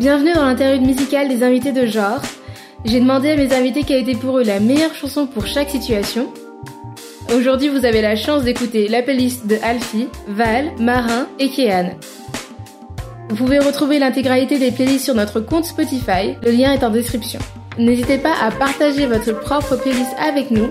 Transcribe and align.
Bienvenue 0.00 0.32
dans 0.32 0.46
l'interlude 0.46 0.80
musical 0.80 1.28
des 1.28 1.42
invités 1.42 1.72
de 1.72 1.84
genre. 1.84 2.22
J'ai 2.86 3.00
demandé 3.00 3.32
à 3.32 3.36
mes 3.36 3.52
invités 3.52 3.82
quelle 3.82 4.00
était 4.00 4.18
pour 4.18 4.38
eux 4.38 4.42
la 4.42 4.58
meilleure 4.58 4.94
chanson 4.94 5.26
pour 5.26 5.46
chaque 5.46 5.68
situation. 5.68 6.32
Aujourd'hui, 7.36 7.68
vous 7.68 7.84
avez 7.84 8.00
la 8.00 8.16
chance 8.16 8.42
d'écouter 8.42 8.88
la 8.88 9.02
playlist 9.02 9.46
de 9.46 9.58
Alfie, 9.62 10.08
Val, 10.26 10.72
Marin 10.78 11.28
et 11.38 11.50
Kéan. 11.50 11.90
Vous 13.28 13.36
pouvez 13.36 13.58
retrouver 13.58 13.98
l'intégralité 13.98 14.58
des 14.58 14.70
playlists 14.70 15.04
sur 15.04 15.14
notre 15.14 15.40
compte 15.40 15.66
Spotify, 15.66 16.34
le 16.42 16.50
lien 16.50 16.72
est 16.72 16.82
en 16.82 16.88
description. 16.88 17.40
N'hésitez 17.76 18.16
pas 18.16 18.32
à 18.42 18.50
partager 18.50 19.04
votre 19.04 19.38
propre 19.38 19.76
playlist 19.76 20.16
avec 20.18 20.50
nous. 20.50 20.70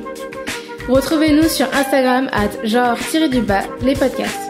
Retrouvez-nous 0.88 1.50
sur 1.50 1.68
Instagram 1.76 2.32
at 2.34 2.66
genre-du-bas 2.66 3.62
les 3.84 3.94
podcasts. 3.94 4.49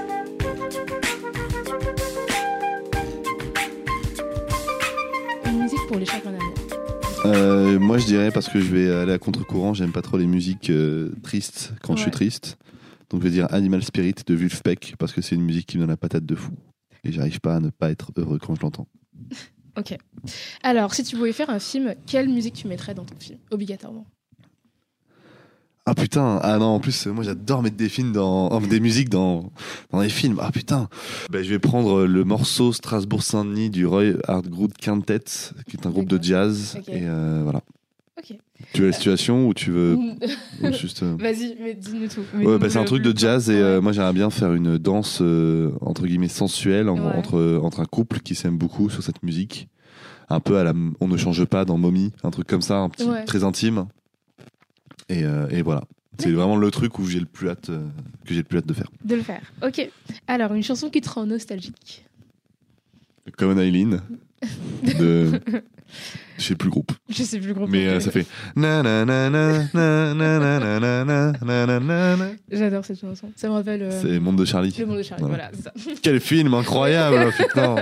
Moi, 7.89 7.97
je 7.97 8.05
dirais 8.05 8.29
parce 8.29 8.47
que 8.49 8.59
je 8.59 8.71
vais 8.71 8.91
aller 8.91 9.13
à 9.13 9.17
contre-courant, 9.17 9.73
j'aime 9.73 9.91
pas 9.91 10.03
trop 10.03 10.19
les 10.19 10.27
musiques 10.27 10.69
euh, 10.69 11.09
tristes 11.23 11.73
quand 11.81 11.95
je 11.95 12.01
suis 12.01 12.05
Ouais. 12.09 12.11
triste. 12.11 12.59
Donc, 13.09 13.21
je 13.21 13.25
vais 13.27 13.31
dire 13.33 13.47
Animal 13.51 13.83
Spirit 13.83 14.13
de 14.27 14.35
Vulfpeck 14.35 14.93
parce 14.99 15.11
que 15.11 15.21
c'est 15.23 15.33
une 15.33 15.41
musique 15.41 15.65
qui 15.65 15.77
me 15.77 15.81
donne 15.81 15.89
la 15.89 15.97
patate 15.97 16.23
de 16.23 16.35
fou. 16.35 16.51
Et 17.03 17.11
j'arrive 17.11 17.39
pas 17.39 17.55
à 17.55 17.59
ne 17.59 17.71
pas 17.71 17.89
être 17.89 18.11
heureux 18.15 18.37
quand 18.37 18.53
je 18.53 18.61
l'entends. 18.61 18.87
Ok. 19.77 19.95
Alors, 20.61 20.93
si 20.93 21.03
tu 21.03 21.15
pouvais 21.15 21.31
faire 21.31 21.49
un 21.49 21.59
film, 21.59 21.95
quelle 22.05 22.27
musique 22.27 22.53
tu 22.55 22.67
mettrais 22.67 22.93
dans 22.93 23.05
ton 23.05 23.15
film 23.17 23.39
Obligatoirement? 23.49 24.05
Ah 25.85 25.95
putain, 25.95 26.39
ah 26.43 26.57
non, 26.57 26.65
en 26.65 26.79
plus, 26.79 27.07
euh, 27.07 27.11
moi 27.13 27.23
j'adore 27.23 27.63
mettre 27.63 27.77
des 27.77 27.87
films 27.87 28.11
dans, 28.11 28.49
oh, 28.51 28.59
des 28.59 28.79
musiques 28.79 29.09
dans, 29.09 29.51
dans 29.91 30.01
les 30.01 30.09
films. 30.09 30.37
Ah 30.41 30.51
putain. 30.51 30.89
Ben, 31.31 31.43
je 31.43 31.49
vais 31.49 31.59
prendre 31.59 32.03
le 32.05 32.23
morceau 32.25 32.73
Strasbourg-Saint-Denis 32.73 33.69
du 33.69 33.85
Roy 33.87 34.13
Hardgroove 34.27 34.73
Quintet, 34.79 35.19
qui 35.67 35.77
est 35.77 35.85
un 35.87 35.89
groupe 35.91 36.09
de 36.09 36.17
D'accord. 36.17 36.25
jazz. 36.27 36.75
Ok. 36.77 36.89
Et 36.89 37.03
euh, 37.07 37.39
voilà. 37.43 37.61
Ok. 38.19 38.37
Tu 38.73 38.81
veux 38.81 38.87
la 38.87 38.93
situation 38.93 39.47
ou 39.47 39.53
tu 39.53 39.71
veux 39.71 39.95
ou 40.63 40.73
juste. 40.73 41.03
euh, 41.03 41.15
Vas-y, 41.17 41.55
mais 41.61 41.73
dis-nous 41.73 42.07
tout. 42.07 42.21
Ouais, 42.35 42.57
bah, 42.57 42.69
c'est 42.69 42.77
un 42.79 42.83
truc 42.83 43.01
de 43.01 43.17
jazz 43.17 43.49
et 43.49 43.55
euh, 43.55 43.79
moi 43.81 43.93
j'aimerais 43.93 44.11
bien 44.13 44.29
faire 44.29 44.53
une 44.53 44.77
danse 44.77 45.19
euh, 45.21 45.71
entre 45.81 46.05
guillemets 46.05 46.27
sensuelle 46.27 46.89
en- 46.89 46.97
Ouais. 46.97 47.15
entre, 47.15 47.59
entre 47.63 47.79
un 47.79 47.85
couple 47.85 48.19
qui 48.19 48.35
s'aime 48.35 48.57
beaucoup 48.57 48.89
sur 48.89 49.01
cette 49.03 49.23
musique. 49.23 49.69
Un 50.29 50.39
peu 50.41 50.57
à 50.57 50.63
la 50.63 50.73
On 50.99 51.07
ne 51.07 51.17
change 51.17 51.43
pas 51.45 51.63
dans 51.65 51.77
Mommy, 51.77 52.11
un 52.23 52.29
truc 52.29 52.45
comme 52.47 52.61
ça, 52.61 52.77
un 52.77 52.89
petit, 52.89 53.05
Ouais. 53.07 53.23
très 53.25 53.43
intime. 53.43 53.87
Et, 55.07 55.21
et 55.49 55.61
voilà. 55.63 55.83
C'est 56.19 56.31
vraiment 56.31 56.57
le 56.57 56.69
truc 56.69 56.99
où 56.99 57.05
j'ai 57.05 57.19
le 57.21 57.25
plus 57.25 57.49
hâte, 57.49 57.67
que 57.67 58.33
j'ai 58.33 58.37
le 58.37 58.43
plus 58.43 58.57
hâte 58.57 58.67
de 58.67 58.73
faire. 58.73 58.89
De 59.05 59.15
le 59.15 59.21
faire. 59.21 59.41
Ok. 59.65 59.89
Alors, 60.27 60.53
une 60.53 60.61
chanson 60.63 60.89
qui 60.89 60.99
te 60.99 61.09
rend 61.09 61.25
nostalgique. 61.25 62.05
Common 63.37 63.59
Eileen 63.59 64.01
de. 64.83 65.39
Je 66.37 66.43
sais 66.43 66.55
plus 66.55 66.67
le 66.67 66.71
groupe. 66.71 66.91
Je 67.09 67.23
sais 67.23 67.39
plus 67.39 67.49
le 67.49 67.53
groupe. 67.53 67.69
Mais 67.69 67.87
euh, 67.87 67.99
ça 67.99 68.11
fait. 68.11 68.25
J'adore 72.51 72.85
cette 72.85 72.99
chanson. 72.99 73.31
Ça 73.35 73.47
me 73.47 73.53
rappelle. 73.53 73.81
euh, 73.83 74.01
C'est 74.01 74.19
Monde 74.19 74.37
de 74.37 74.45
Charlie. 74.45 74.73
Le 74.79 74.85
monde 74.85 74.97
de 74.97 75.03
Charlie. 75.03 75.25
Voilà, 75.27 75.51
c'est 75.53 75.63
ça. 75.63 75.73
Quel 76.01 76.19
film 76.19 76.53
incroyable, 76.53 77.31
putain. 77.35 77.75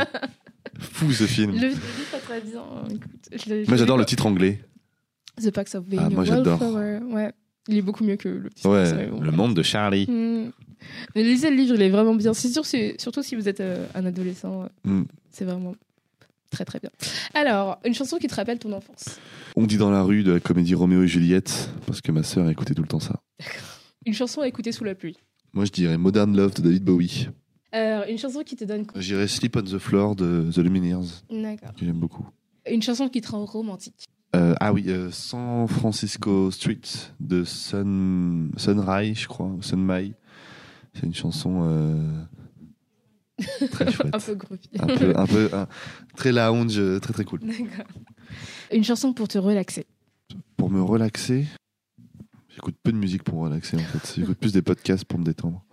Fou 0.79 1.11
ce 1.11 1.23
film. 1.25 1.51
Le 1.53 1.67
livre 1.69 1.79
pas 2.11 2.17
très 2.19 2.41
bien. 2.41 2.61
Écoute, 2.89 3.01
je 3.31 3.49
l'ai- 3.49 3.65
je 3.65 3.69
Moi 3.69 3.77
j'adore 3.77 3.97
le 3.97 4.05
titre 4.05 4.25
anglais. 4.25 4.59
The 5.41 5.51
Packs 5.51 5.75
of 5.75 5.85
Being 5.85 6.01
Ah, 6.03 6.09
moi, 6.09 6.23
j'adore. 6.23 6.59
Ouais. 6.61 7.31
Il 7.67 7.77
est 7.77 7.81
beaucoup 7.81 8.03
mieux 8.03 8.15
que 8.15 8.29
le 8.29 8.49
petit. 8.49 8.65
Ouais, 8.67 9.07
bon, 9.07 9.19
le 9.21 9.31
monde 9.31 9.53
de 9.53 9.61
Charlie. 9.63 10.07
Mais 11.15 11.23
lisez 11.23 11.49
le 11.49 11.55
livre, 11.57 11.75
il 11.75 11.81
est 11.81 11.89
vraiment 11.89 12.15
bien. 12.15 12.33
C'est 12.33 12.47
sûr, 12.49 12.65
c'est- 12.65 12.95
surtout 12.99 13.21
si 13.23 13.35
vous 13.35 13.49
êtes 13.49 13.59
euh, 13.59 13.85
un 13.95 14.05
adolescent 14.05 14.69
c'est 15.37 15.45
vraiment 15.45 15.75
très 16.49 16.65
très 16.65 16.79
bien. 16.79 16.89
Alors, 17.35 17.79
une 17.85 17.93
chanson 17.93 18.17
qui 18.17 18.27
te 18.27 18.33
rappelle 18.33 18.57
ton 18.57 18.73
enfance. 18.73 19.19
On 19.55 19.65
dit 19.67 19.77
dans 19.77 19.91
la 19.91 20.01
rue 20.01 20.23
de 20.23 20.31
la 20.31 20.39
comédie 20.39 20.73
Roméo 20.73 21.03
et 21.03 21.07
Juliette, 21.07 21.69
parce 21.85 22.01
que 22.01 22.11
ma 22.11 22.23
sœur 22.23 22.49
écoutait 22.49 22.73
tout 22.73 22.81
le 22.81 22.87
temps 22.87 22.99
ça. 22.99 23.21
Une 24.05 24.13
chanson 24.13 24.41
à 24.41 24.47
écouter 24.47 24.71
sous 24.71 24.83
la 24.83 24.95
pluie. 24.95 25.17
Moi 25.53 25.65
je 25.65 25.71
dirais 25.71 25.97
Modern 25.97 26.35
Love 26.35 26.55
de 26.55 26.61
David 26.61 26.83
Bowie. 26.83 27.29
Alors, 27.71 28.05
une 28.09 28.17
chanson 28.17 28.41
qui 28.43 28.55
te 28.55 28.63
donne. 28.63 28.85
Je 28.95 29.01
dirais 29.01 29.27
Sleep 29.27 29.55
on 29.57 29.61
the 29.61 29.77
Floor 29.77 30.15
de 30.15 30.49
The 30.51 30.57
Lumineers, 30.57 31.21
D'accord. 31.29 31.75
que 31.75 31.85
j'aime 31.85 31.99
beaucoup. 31.99 32.27
Une 32.69 32.81
chanson 32.81 33.09
qui 33.09 33.21
te 33.21 33.29
rend 33.29 33.45
romantique. 33.45 34.05
Euh, 34.35 34.55
ah 34.59 34.73
oui, 34.73 34.85
euh, 34.87 35.11
San 35.11 35.67
Francisco 35.67 36.49
Street 36.51 36.81
de 37.19 37.43
Sun, 37.43 38.51
Sunrise, 38.57 39.19
je 39.19 39.27
crois, 39.27 39.45
ou 39.45 39.61
Sunmai. 39.61 40.13
C'est 40.93 41.03
une 41.05 41.13
chanson 41.13 41.61
euh, 41.63 42.23
très 43.71 43.91
chouette. 43.91 44.13
un 44.15 44.19
peu 44.19 44.35
groovy. 44.35 44.69
un 44.79 44.87
peu, 44.87 45.17
un 45.17 45.25
peu 45.27 45.49
un- 45.53 45.67
très 46.15 46.31
lounge, 46.31 46.77
euh, 46.79 46.99
très 46.99 47.13
très 47.13 47.23
cool. 47.25 47.39
D'accord. 47.41 47.85
Une 48.73 48.83
chanson 48.83 49.13
pour 49.13 49.27
te 49.27 49.37
relaxer. 49.37 49.85
Pour 50.57 50.69
me 50.69 50.81
relaxer, 50.81 51.45
j'écoute 52.49 52.75
peu 52.83 52.91
de 52.91 52.97
musique 52.97 53.23
pour 53.23 53.35
me 53.35 53.43
relaxer 53.43 53.77
en 53.77 53.81
fait. 53.81 54.15
J'écoute 54.19 54.37
plus 54.37 54.53
des 54.53 54.61
podcasts 54.61 55.05
pour 55.05 55.19
me 55.19 55.23
détendre. 55.25 55.63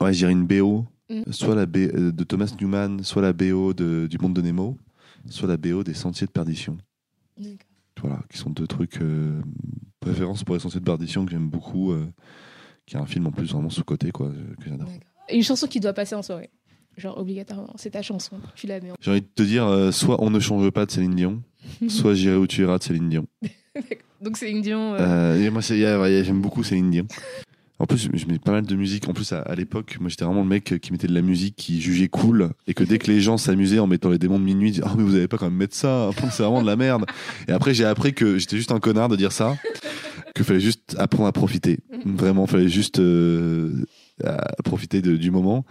Ouais, 0.00 0.12
je 0.12 0.18
dirais 0.18 0.32
une 0.32 0.46
BO, 0.46 0.86
Mm. 1.08 1.30
soit 1.30 1.54
la 1.54 1.66
B 1.66 1.76
euh, 1.76 2.10
de 2.10 2.24
Thomas 2.24 2.52
Newman, 2.60 3.04
soit 3.04 3.22
la 3.22 3.32
BO 3.32 3.72
de, 3.72 4.08
du 4.10 4.18
Monde 4.18 4.34
de 4.34 4.42
Nemo, 4.42 4.76
soit 5.30 5.46
la 5.48 5.56
BO 5.56 5.84
des 5.84 5.94
Sentiers 5.94 6.26
de 6.26 6.32
Perdition. 6.32 6.76
D'accord. 7.38 7.56
Voilà, 8.02 8.22
qui 8.28 8.38
sont 8.38 8.50
deux 8.50 8.66
trucs. 8.66 9.00
euh, 9.00 9.40
préférence 10.00 10.42
pour 10.44 10.56
les 10.56 10.60
Sentiers 10.60 10.80
de 10.80 10.84
Perdition 10.84 11.24
que 11.24 11.30
j'aime 11.30 11.48
beaucoup, 11.48 11.92
euh, 11.92 12.06
qui 12.86 12.96
est 12.96 12.98
un 13.00 13.06
film 13.06 13.26
en 13.26 13.32
plus 13.32 13.50
vraiment 13.52 13.70
sous-côté, 13.70 14.10
quoi, 14.12 14.28
que 14.62 14.68
j'adore. 14.70 14.88
Une 15.32 15.42
chanson 15.42 15.66
qui 15.66 15.80
doit 15.80 15.92
passer 15.92 16.14
en 16.14 16.22
soirée. 16.22 16.50
Genre, 16.96 17.18
obligatoirement. 17.18 17.74
C'est 17.76 17.90
ta 17.90 18.00
chanson. 18.02 18.36
Tu 18.54 18.66
la 18.66 18.80
mets 18.80 18.90
en. 18.90 18.94
J'ai 19.00 19.10
envie 19.10 19.20
de 19.20 19.26
te 19.34 19.42
dire, 19.42 19.66
euh, 19.66 19.90
soit 19.92 20.22
On 20.22 20.30
ne 20.30 20.40
change 20.40 20.70
pas 20.70 20.86
de 20.86 20.90
Céline 20.90 21.14
Dion, 21.14 21.42
soit 21.88 22.14
J'irai 22.14 22.36
où 22.36 22.46
tu 22.46 22.62
iras 22.62 22.78
de 22.78 22.82
Céline 22.82 23.08
Dion. 23.10 23.26
Donc, 24.22 24.40
une 24.40 24.62
Dion. 24.62 24.94
euh, 24.94 24.98
Euh, 25.00 25.44
et 25.46 25.50
moi, 25.50 25.60
j'aime 25.60 26.40
beaucoup 26.40 26.62
Céline 26.64 26.90
Dion. 26.90 27.06
En 27.78 27.84
plus, 27.84 28.08
je- 28.14 28.26
mets 28.26 28.38
pas 28.38 28.52
mal 28.52 28.64
de 28.64 28.74
musique. 28.74 29.06
En 29.06 29.12
plus, 29.12 29.30
à, 29.34 29.40
à 29.42 29.54
l'époque, 29.54 29.98
moi, 30.00 30.08
j'étais 30.08 30.24
vraiment 30.24 30.40
le 30.40 30.48
mec 30.48 30.78
qui 30.80 30.92
mettait 30.92 31.08
de 31.08 31.12
la 31.12 31.20
musique, 31.20 31.56
qui 31.56 31.78
jugeait 31.82 32.08
cool, 32.08 32.52
et 32.66 32.72
que 32.72 32.82
dès 32.82 32.96
que 32.96 33.10
les 33.10 33.20
gens 33.20 33.36
s'amusaient 33.36 33.78
en 33.80 33.86
mettant 33.86 34.08
les 34.08 34.16
démons 34.18 34.38
de 34.38 34.44
minuit, 34.44 34.70
ils 34.70 34.72
disaient, 34.72 34.84
ah 34.86 34.94
mais 34.96 35.02
vous 35.02 35.14
avez 35.14 35.28
pas 35.28 35.36
quand 35.36 35.44
même 35.50 35.58
mettre 35.58 35.76
ça, 35.76 36.08
c'est 36.30 36.42
vraiment 36.42 36.62
de 36.62 36.66
la 36.66 36.76
merde. 36.76 37.04
Et 37.48 37.52
après, 37.52 37.74
j'ai 37.74 37.84
appris 37.84 38.14
que 38.14 38.38
j'étais 38.38 38.56
juste 38.56 38.72
un 38.72 38.80
connard 38.80 39.10
de 39.10 39.16
dire 39.16 39.32
ça, 39.32 39.58
que 40.36 40.44
fallait 40.44 40.60
juste 40.60 40.94
apprendre 40.98 41.26
à 41.28 41.32
profiter. 41.32 41.78
Vraiment, 42.04 42.46
fallait 42.46 42.68
juste 42.68 42.98
euh, 43.00 43.86
à 44.22 44.62
profiter 44.62 45.00
de- 45.00 45.16
du 45.16 45.30
moment. 45.30 45.64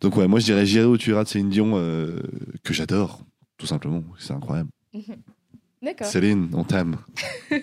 Donc 0.00 0.16
ouais, 0.16 0.26
moi, 0.26 0.40
je 0.40 0.46
dirais 0.46 0.64
J'irai 0.64 0.86
où 0.86 0.96
tu 0.96 1.10
iras 1.10 1.24
de 1.24 1.28
Céline 1.28 1.50
Dion, 1.50 1.72
euh, 1.74 2.20
que 2.64 2.72
j'adore, 2.72 3.20
tout 3.58 3.66
simplement. 3.66 4.02
C'est 4.18 4.32
incroyable. 4.32 4.70
D'accord. 5.82 6.06
Céline, 6.06 6.48
on 6.54 6.64
t'aime. 6.64 6.96
On 7.50 7.58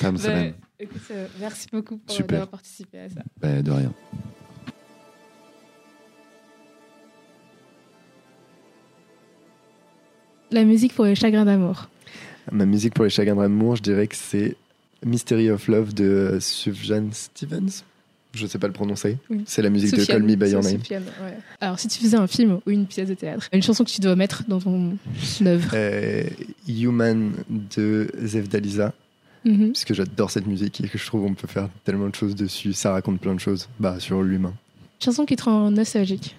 t'aime, 0.00 0.14
Bah, 0.16 0.18
Céline. 0.18 0.54
écoute, 0.80 1.02
euh, 1.10 1.26
merci 1.38 1.66
beaucoup 1.70 1.98
pour 1.98 2.14
Super. 2.16 2.28
d'avoir 2.28 2.48
participé 2.48 2.98
à 2.98 3.08
ça. 3.10 3.20
Ben, 3.38 3.62
de 3.62 3.70
rien. 3.70 3.92
La 10.50 10.64
musique 10.64 10.94
pour 10.94 11.04
les 11.06 11.14
chagrins 11.14 11.44
d'amour. 11.44 11.88
Ma 12.50 12.66
musique 12.66 12.94
pour 12.94 13.04
les 13.04 13.10
chagrins 13.10 13.36
d'amour, 13.36 13.76
je 13.76 13.82
dirais 13.82 14.06
que 14.06 14.16
c'est 14.16 14.56
Mystery 15.04 15.50
of 15.50 15.68
Love 15.68 15.94
de 15.94 16.38
Sufjan 16.40 17.08
Stevens. 17.12 17.84
Je 18.34 18.46
sais 18.46 18.58
pas 18.58 18.66
le 18.66 18.72
prononcer. 18.72 19.18
Oui. 19.28 19.42
C'est 19.46 19.60
la 19.60 19.68
musique 19.68 19.94
de 19.94 20.04
Call 20.06 20.22
Me 20.22 20.36
By 20.36 20.50
Your 20.52 20.62
Name. 20.62 20.78
Sofiane, 20.78 21.02
ouais. 21.22 21.36
Alors, 21.60 21.78
si 21.78 21.86
tu 21.88 21.98
faisais 22.00 22.16
un 22.16 22.26
film 22.26 22.60
ou 22.66 22.70
une 22.70 22.86
pièce 22.86 23.08
de 23.08 23.14
théâtre, 23.14 23.46
une 23.52 23.62
chanson 23.62 23.84
que 23.84 23.90
tu 23.90 24.00
dois 24.00 24.16
mettre 24.16 24.44
dans 24.48 24.58
ton 24.58 24.96
œuvre. 25.44 25.70
Euh, 25.74 26.22
Human 26.66 27.32
de 27.76 28.10
Zev 28.24 28.48
Dalisa, 28.48 28.94
Mhm. 29.44 29.72
puisque 29.72 29.92
j'adore 29.92 30.30
cette 30.30 30.46
musique 30.46 30.80
et 30.82 30.88
que 30.88 30.96
je 30.96 31.04
trouve 31.04 31.24
on 31.24 31.34
peut 31.34 31.48
faire 31.48 31.68
tellement 31.84 32.08
de 32.08 32.14
choses 32.14 32.34
dessus. 32.34 32.72
Ça 32.72 32.92
raconte 32.92 33.20
plein 33.20 33.34
de 33.34 33.40
choses 33.40 33.68
bah, 33.80 33.96
sur 33.98 34.22
l'humain. 34.22 34.54
Chanson 35.04 35.26
qui 35.26 35.36
te 35.36 35.42
rend 35.42 35.70
nostalgique. 35.70 36.36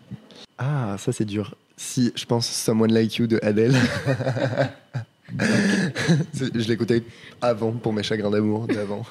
Ah, 0.57 0.95
ça 0.97 1.11
c'est 1.11 1.25
dur. 1.25 1.55
Si, 1.77 2.11
je 2.15 2.25
pense 2.25 2.47
Someone 2.47 2.91
Like 2.93 3.17
You 3.17 3.27
de 3.27 3.39
Adele. 3.43 3.75
Je 6.33 6.67
l'écoutais 6.67 7.03
avant 7.41 7.71
pour 7.71 7.93
mes 7.93 8.03
chagrins 8.03 8.29
d'amour 8.31 8.67
d'avant. 8.67 9.05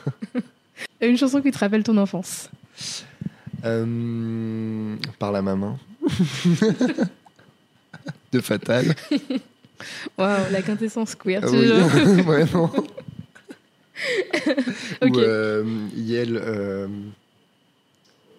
Une 1.01 1.17
chanson 1.17 1.41
qui 1.41 1.51
te 1.51 1.59
rappelle 1.59 1.83
ton 1.83 1.97
enfance. 1.99 2.49
Euh, 3.65 4.97
par 5.19 5.33
la 5.33 5.43
maman. 5.43 5.79
de 8.33 8.41
Fatal. 8.41 8.95
Waouh, 10.19 10.51
la 10.51 10.63
quintessence 10.63 11.15
queer. 11.15 11.41
Ah 11.45 11.49
tu 11.49 11.57
oui, 11.57 11.69
vois. 11.69 12.23
vraiment. 12.23 12.73
Ok. 15.01 15.11
Ou 15.11 15.19
euh, 15.19 15.65
Yel. 15.95 16.37
euh, 16.43 16.89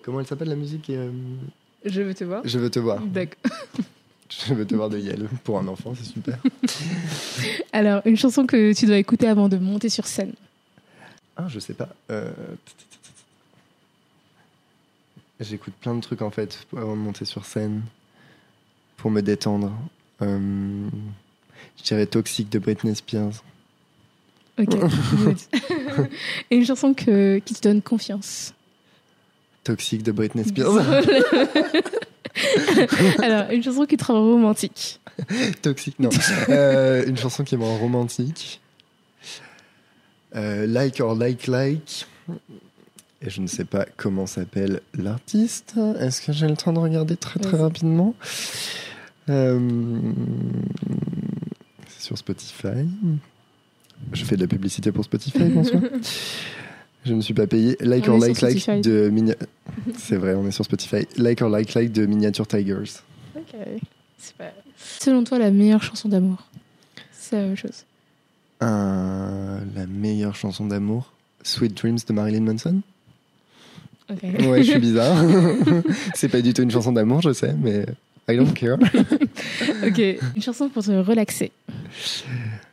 Comment 0.04 0.20
elle 0.20 0.28
s'appelle 0.28 0.50
la 0.50 0.56
musique 0.56 0.90
euh, 0.90 1.12
Je 1.86 2.02
veux 2.02 2.14
te 2.14 2.24
voir. 2.26 2.42
Je 2.44 2.60
veux 2.60 2.70
te 2.70 2.80
voir. 2.80 3.00
D'accord. 3.02 3.52
Je 4.48 4.54
veux 4.54 4.66
te 4.66 4.76
voir 4.76 4.90
de 4.90 4.98
Yel. 5.00 5.28
Pour 5.44 5.60
un 5.60 5.68
enfant, 5.68 5.94
c'est 5.96 6.06
super. 6.12 6.38
Alors, 7.74 8.02
une 8.06 8.18
chanson 8.18 8.46
que 8.46 8.74
tu 8.74 8.86
dois 8.86 8.98
écouter 8.98 9.28
avant 9.28 9.50
de 9.50 9.58
monter 9.58 9.90
sur 9.90 10.08
scène. 10.08 10.34
Ah, 11.36 11.46
je 11.48 11.60
sais 11.60 11.74
pas. 11.74 11.90
Euh, 12.12 12.32
J'écoute 15.40 15.74
plein 15.82 15.96
de 15.96 16.00
trucs 16.02 16.22
en 16.22 16.30
fait 16.30 16.66
avant 16.76 16.96
de 16.96 17.02
monter 17.02 17.26
sur 17.26 17.46
scène. 17.46 17.82
pour 18.98 19.12
me 19.12 19.22
détendre. 19.22 19.72
Euh, 20.22 20.88
je 21.78 21.84
dirais 21.84 22.06
Toxic 22.06 22.50
de 22.50 22.60
Britney 22.60 22.96
Spears. 22.96 23.44
Ok. 24.60 24.70
good. 25.16 25.38
Et 26.52 26.56
une 26.56 26.66
chanson 26.66 26.94
que, 26.94 27.40
qui 27.40 27.56
te 27.56 27.62
donne 27.68 27.82
confiance. 27.82 28.54
Toxic 29.64 30.04
de 30.04 30.12
Britney 30.12 30.46
Spears. 30.46 30.78
Alors, 33.22 33.50
une 33.52 33.64
chanson 33.64 33.86
qui 33.86 33.98
te 33.98 34.06
rend 34.06 34.22
romantique. 34.22 35.00
Toxic, 35.62 36.00
non. 36.00 36.10
Euh, 36.50 37.06
une 37.08 37.18
chanson 37.18 37.44
qui 37.44 37.56
me 37.58 37.64
rend 37.64 37.78
romantique. 37.78 38.62
Euh, 40.36 40.66
like 40.66 41.00
or 41.00 41.16
Like 41.16 41.48
Like. 41.48 42.08
Et 43.22 43.30
je 43.30 43.40
ne 43.42 43.48
sais 43.48 43.66
pas 43.66 43.86
comment 43.96 44.26
s'appelle 44.26 44.82
l'artiste. 44.98 45.76
Est-ce 46.00 46.22
que 46.22 46.34
j'ai 46.34 46.48
le 46.48 46.58
temps 46.58 46.74
de 46.74 46.80
regarder 46.80 47.16
très 47.16 47.40
très 47.40 47.58
rapidement? 47.58 48.16
Euh, 49.30 50.00
C'est 51.88 52.08
sur 52.08 52.18
Spotify. 52.18 52.88
Je 54.12 54.26
fais 54.26 54.36
de 54.36 54.42
la 54.42 54.48
publicité 54.48 54.92
pour 54.92 55.06
Spotify, 55.06 55.50
François. 55.52 55.80
Je 57.06 57.14
ne 57.14 57.22
suis 57.22 57.34
pas 57.34 57.48
payé. 57.48 57.76
Like 57.82 58.08
On 58.08 58.14
or 58.14 58.20
Like 58.20 58.40
Like 58.42 58.60
Spotify. 58.60 58.82
de 58.82 59.10
Minia- 59.10 59.36
C'est 59.98 60.16
vrai, 60.18 60.34
on 60.36 60.48
est 60.48 60.52
sur 60.52 60.64
Spotify. 60.66 61.06
Like 61.18 61.42
or 61.42 61.50
Like 61.50 61.74
Like 61.74 61.92
de 61.92 62.06
Miniature 62.06 62.48
Tigers. 62.48 63.02
Ok. 63.36 63.56
Super. 64.18 64.54
Selon 64.78 65.24
toi, 65.24 65.38
la 65.40 65.52
meilleure 65.52 65.84
chanson 65.84 66.08
d'amour? 66.10 66.48
C'est 67.12 67.36
la 67.38 67.44
même 67.44 67.58
chose. 67.58 67.84
Euh, 68.62 69.60
la 69.76 69.86
meilleure 69.88 70.36
chanson 70.36 70.66
d'amour? 70.66 71.12
Sweet 71.44 71.76
Dreams 71.76 71.98
de 72.08 72.14
Marilyn 72.14 72.42
Manson? 72.42 72.82
Ok. 74.10 74.24
Ouais, 74.48 74.64
je 74.64 74.72
suis 74.72 74.80
bizarre. 74.80 75.24
c'est 76.16 76.30
pas 76.30 76.42
du 76.42 76.54
tout 76.54 76.62
une 76.62 76.72
chanson 76.72 76.92
d'amour, 76.94 77.22
je 77.22 77.34
sais, 77.34 77.54
mais 77.62 77.86
I 78.30 78.38
don't 78.38 78.54
care. 78.54 78.78
ok. 79.86 80.00
Une 80.36 80.42
chanson 80.42 80.70
pour 80.70 80.84
te 80.84 80.92
relaxer. 80.92 81.52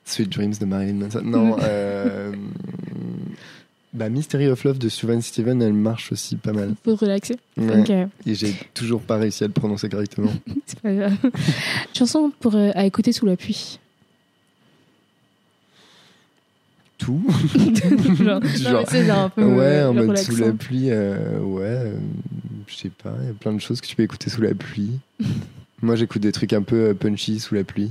Sweet 0.05 0.29
Dreams 0.31 0.55
de 0.61 0.65
Marilyn 0.67 0.95
Manson. 0.95 1.23
Non, 1.25 1.57
euh, 1.63 2.33
bah, 3.93 4.09
Mystery 4.09 4.47
of 4.49 4.63
Love 4.65 4.79
de 4.79 4.89
Suzanne 4.89 5.23
Steven, 5.23 5.61
elle 5.63 5.73
marche 5.73 6.13
aussi 6.13 6.37
pas 6.37 6.53
mal. 6.53 6.75
Pour 6.83 6.99
relaxer. 6.99 7.37
Ouais. 7.57 7.81
Ok. 7.81 7.91
Et 8.27 8.35
j'ai 8.35 8.55
toujours 8.75 9.01
pas 9.03 9.17
réussi 9.17 9.43
à 9.45 9.47
le 9.49 9.53
prononcer 9.53 9.89
correctement. 9.89 10.33
C'est 10.67 10.79
pas 10.81 10.95
grave. 10.95 11.17
chanson 11.93 12.33
pour 12.41 12.55
euh, 12.55 12.71
à 12.75 12.85
écouter 12.87 13.13
sous 13.13 13.27
la 13.27 13.37
pluie. 13.37 13.79
Tout 16.99 17.23
genre, 18.23 18.45
Genre- 18.57 18.85
un 19.25 19.29
peu 19.31 19.43
Ouais, 19.45 19.65
euh, 19.65 19.89
en 19.91 19.95
mode 19.95 20.19
sous 20.19 20.37
la 20.37 20.53
pluie, 20.53 20.91
euh, 20.91 21.39
ouais, 21.41 21.63
euh, 21.65 21.95
je 22.67 22.77
sais 22.77 22.91
pas, 22.91 23.15
il 23.23 23.27
y 23.27 23.31
a 23.31 23.33
plein 23.33 23.55
de 23.55 23.59
choses 23.61 23.81
que 23.81 23.87
tu 23.87 23.97
peux 23.97 24.03
écouter 24.03 24.29
sous 24.29 24.43
la 24.43 24.55
pluie. 24.55 24.99
Moi, 25.83 25.97
j'écoute 25.97 26.21
des 26.21 26.31
trucs 26.33 26.53
un 26.53 26.61
peu 26.63 26.95
punchy 26.95 27.41
sous 27.41 27.55
la 27.55 27.65
pluie. 27.65 27.91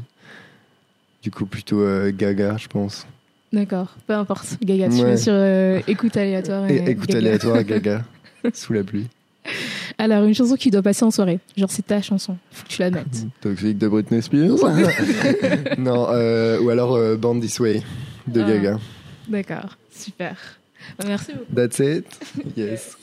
Du 1.24 1.32
coup, 1.32 1.48
plutôt 1.48 1.84
gaga, 2.12 2.56
je 2.58 2.68
pense. 2.68 3.08
D'accord, 3.52 3.96
peu 4.06 4.14
importe. 4.14 4.58
Gaga, 4.64 4.90
tu 4.90 4.96
Ouais. 4.96 5.04
mets 5.04 5.18
sur 5.18 5.34
euh, 5.34 5.80
écoute 5.88 6.16
aléatoire. 6.18 6.70
Et 6.70 6.76
Et, 6.76 6.90
écoute 6.92 7.08
Gaga. 7.08 7.18
aléatoire, 7.20 7.64
gaga, 7.64 8.04
sous 8.54 8.74
la 8.74 8.84
pluie. 8.84 9.08
Alors, 9.98 10.24
une 10.26 10.36
chanson 10.36 10.56
qui 10.56 10.70
doit 10.70 10.82
passer 10.84 11.04
en 11.04 11.12
soirée. 11.12 11.40
Genre, 11.58 11.72
c'est 11.72 11.86
ta 11.88 12.02
chanson. 12.02 12.38
Faut 12.52 12.64
que 12.66 12.70
tu 12.70 12.82
la 12.82 12.92
mettes. 12.92 13.26
Toxic 13.42 13.78
de 13.78 13.88
Britney 13.88 14.22
Spears. 14.22 14.58
non, 15.80 16.08
euh, 16.12 16.60
ou 16.62 16.70
alors 16.70 16.96
euh, 16.96 17.16
Born 17.18 17.40
This 17.42 17.60
Way 17.60 17.82
de 18.28 18.42
Ah. 18.42 18.48
Gaga. 18.48 18.80
D'accord, 19.28 19.78
super. 19.92 20.36
Merci 21.06 21.34
beaucoup. 21.34 21.54
That's 21.56 21.80
it. 21.80 22.06
Yes. 22.56 22.98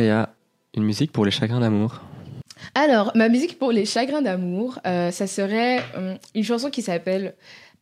Kaya, 0.00 0.30
une 0.74 0.84
musique 0.84 1.12
pour 1.12 1.26
les 1.26 1.30
chagrins 1.30 1.60
d'amour. 1.60 2.00
Alors, 2.74 3.12
ma 3.14 3.28
musique 3.28 3.58
pour 3.58 3.70
les 3.70 3.84
chagrins 3.84 4.22
d'amour, 4.22 4.78
euh, 4.86 5.10
ça 5.10 5.26
serait 5.26 5.80
euh, 5.94 6.14
une 6.34 6.42
chanson 6.44 6.70
qui 6.70 6.80
s'appelle 6.80 7.34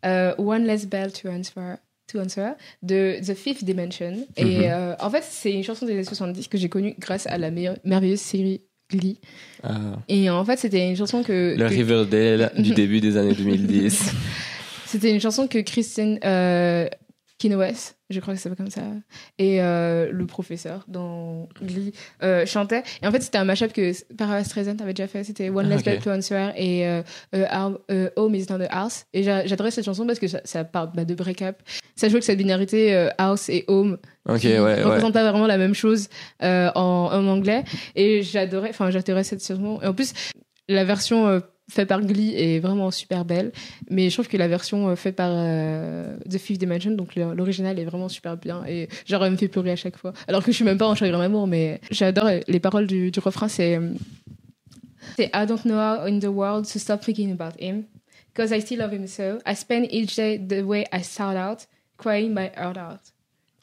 euh, 0.04 0.34
One 0.38 0.64
Less 0.64 0.86
Bell 0.88 1.12
to 1.12 1.28
Answer, 1.28 1.74
to 2.08 2.18
answer 2.18 2.50
de 2.82 3.18
The 3.24 3.34
Fifth 3.34 3.62
Dimension. 3.64 4.26
Et 4.36 4.66
Mhm. 4.68 4.96
en 4.98 5.10
fait, 5.10 5.22
c'est 5.28 5.52
une 5.52 5.62
chanson 5.62 5.86
des 5.86 5.92
années 5.92 6.02
70 6.04 6.48
que 6.48 6.58
j'ai 6.58 6.68
connue 6.68 6.96
grâce 6.98 7.28
à 7.28 7.38
la 7.38 7.50
merveilleuse 7.52 8.20
série 8.20 8.62
Glee. 8.90 9.20
Ah, 9.62 9.76
Et 10.08 10.28
en 10.28 10.44
fait, 10.44 10.56
c'était 10.56 10.88
une 10.88 10.96
chanson 10.96 11.22
que. 11.22 11.54
le 11.56 11.68
que- 11.68 11.72
Riverdale 11.74 12.50
du 12.58 12.72
début 12.74 13.00
des 13.00 13.16
années 13.16 13.34
2010. 13.34 14.10
C'était 14.86 15.12
une 15.12 15.20
chanson 15.20 15.46
que 15.46 15.58
Christine 15.58 16.18
Kinoes, 17.38 17.94
je 18.10 18.18
crois 18.20 18.34
que 18.34 18.40
ça 18.40 18.44
s'appelle 18.44 18.56
comme 18.58 18.70
ça, 18.70 18.82
et 19.38 19.62
euh, 19.62 20.10
le 20.10 20.26
professeur 20.26 20.84
dans 20.88 21.48
Glee 21.62 21.92
euh, 22.24 22.44
chantait. 22.46 22.82
Et 23.00 23.06
en 23.06 23.12
fait, 23.12 23.20
c'était 23.22 23.38
un 23.38 23.44
mashup 23.44 23.72
que 23.72 23.92
Parra 24.16 24.42
Streisand 24.42 24.76
avait 24.80 24.92
déjà 24.92 25.06
fait. 25.06 25.22
C'était 25.22 25.48
One 25.48 25.66
Ah, 25.66 25.68
Less 25.68 25.78
ok. 25.80 25.84
Bell 25.84 25.98
to 26.00 26.10
Answer 26.10 26.48
et 26.56 26.84
euh, 26.86 27.02
euh, 27.34 28.10
Home 28.16 28.34
is 28.34 28.46
not 28.50 28.58
the 28.58 28.68
House. 28.70 29.04
Et 29.12 29.22
j'a- 29.22 29.46
j'adorais 29.46 29.70
cette 29.70 29.84
chanson 29.84 30.04
parce 30.06 30.18
que 30.18 30.26
ça, 30.26 30.40
ça 30.44 30.64
parle 30.64 30.90
bah, 30.94 31.04
de 31.04 31.14
break-up. 31.14 31.56
Ça 31.94 32.08
joue 32.08 32.18
que 32.18 32.24
cette 32.24 32.38
binarité 32.38 33.08
House 33.18 33.48
et 33.48 33.64
Home 33.68 33.98
Ok, 34.28 34.40
qui 34.40 34.48
ouais, 34.48 34.58
ouais. 34.60 34.82
représente 34.82 35.12
pas 35.14 35.30
vraiment 35.30 35.46
la 35.46 35.58
même 35.58 35.74
chose 35.74 36.08
en, 36.40 36.50
en 36.74 37.26
anglais. 37.28 37.62
Et 37.94 38.22
j'adorais, 38.22 38.70
enfin, 38.70 38.90
j'adorais 38.90 39.22
cette 39.24 39.46
chanson. 39.46 39.80
Et 39.82 39.86
en 39.86 39.94
plus, 39.94 40.12
la 40.68 40.84
version 40.84 41.40
faite 41.70 41.88
par 41.88 42.00
Glee 42.02 42.34
est 42.34 42.58
vraiment 42.60 42.90
super 42.90 43.24
belle. 43.24 43.52
Mais 43.90 44.08
je 44.10 44.14
trouve 44.14 44.28
que 44.28 44.36
la 44.36 44.48
version 44.48 44.88
euh, 44.88 44.96
faite 44.96 45.16
par 45.16 45.30
euh, 45.32 46.16
The 46.28 46.38
Fifth 46.38 46.58
Dimension, 46.58 46.92
donc 46.92 47.14
l'original, 47.14 47.78
est 47.78 47.84
vraiment 47.84 48.08
super 48.08 48.36
bien. 48.36 48.64
Et 48.66 48.88
genre, 49.06 49.24
elle 49.24 49.32
me 49.32 49.36
fait 49.36 49.48
pleurer 49.48 49.70
à 49.72 49.76
chaque 49.76 49.96
fois. 49.96 50.12
Alors 50.26 50.42
que 50.42 50.50
je 50.50 50.56
suis 50.56 50.64
même 50.64 50.78
pas 50.78 50.88
en 50.88 50.94
chagrin 50.94 51.18
d'amour, 51.18 51.46
mais 51.46 51.80
j'adore 51.90 52.30
les 52.46 52.60
paroles 52.60 52.86
du, 52.86 53.10
du 53.10 53.20
refrain. 53.20 53.48
C'est 53.48 53.76
euh, 53.76 53.92
c'est 55.16 55.30
I 55.34 55.46
don't 55.46 55.62
know 55.64 55.76
how 55.76 56.06
in 56.06 56.18
the 56.18 56.26
world 56.26 56.66
to 56.72 56.78
stop 56.78 57.00
thinking 57.02 57.32
about 57.32 57.58
him. 57.60 57.84
Because 58.34 58.52
I 58.52 58.60
still 58.60 58.78
love 58.78 58.92
him 58.92 59.06
so. 59.06 59.38
I 59.46 59.54
spend 59.54 59.86
each 59.90 60.14
day 60.16 60.38
the 60.38 60.62
way 60.62 60.84
I 60.92 61.02
start 61.02 61.36
out, 61.36 61.66
crying 61.96 62.32
my 62.32 62.50
heart 62.56 62.76
out. 62.78 63.00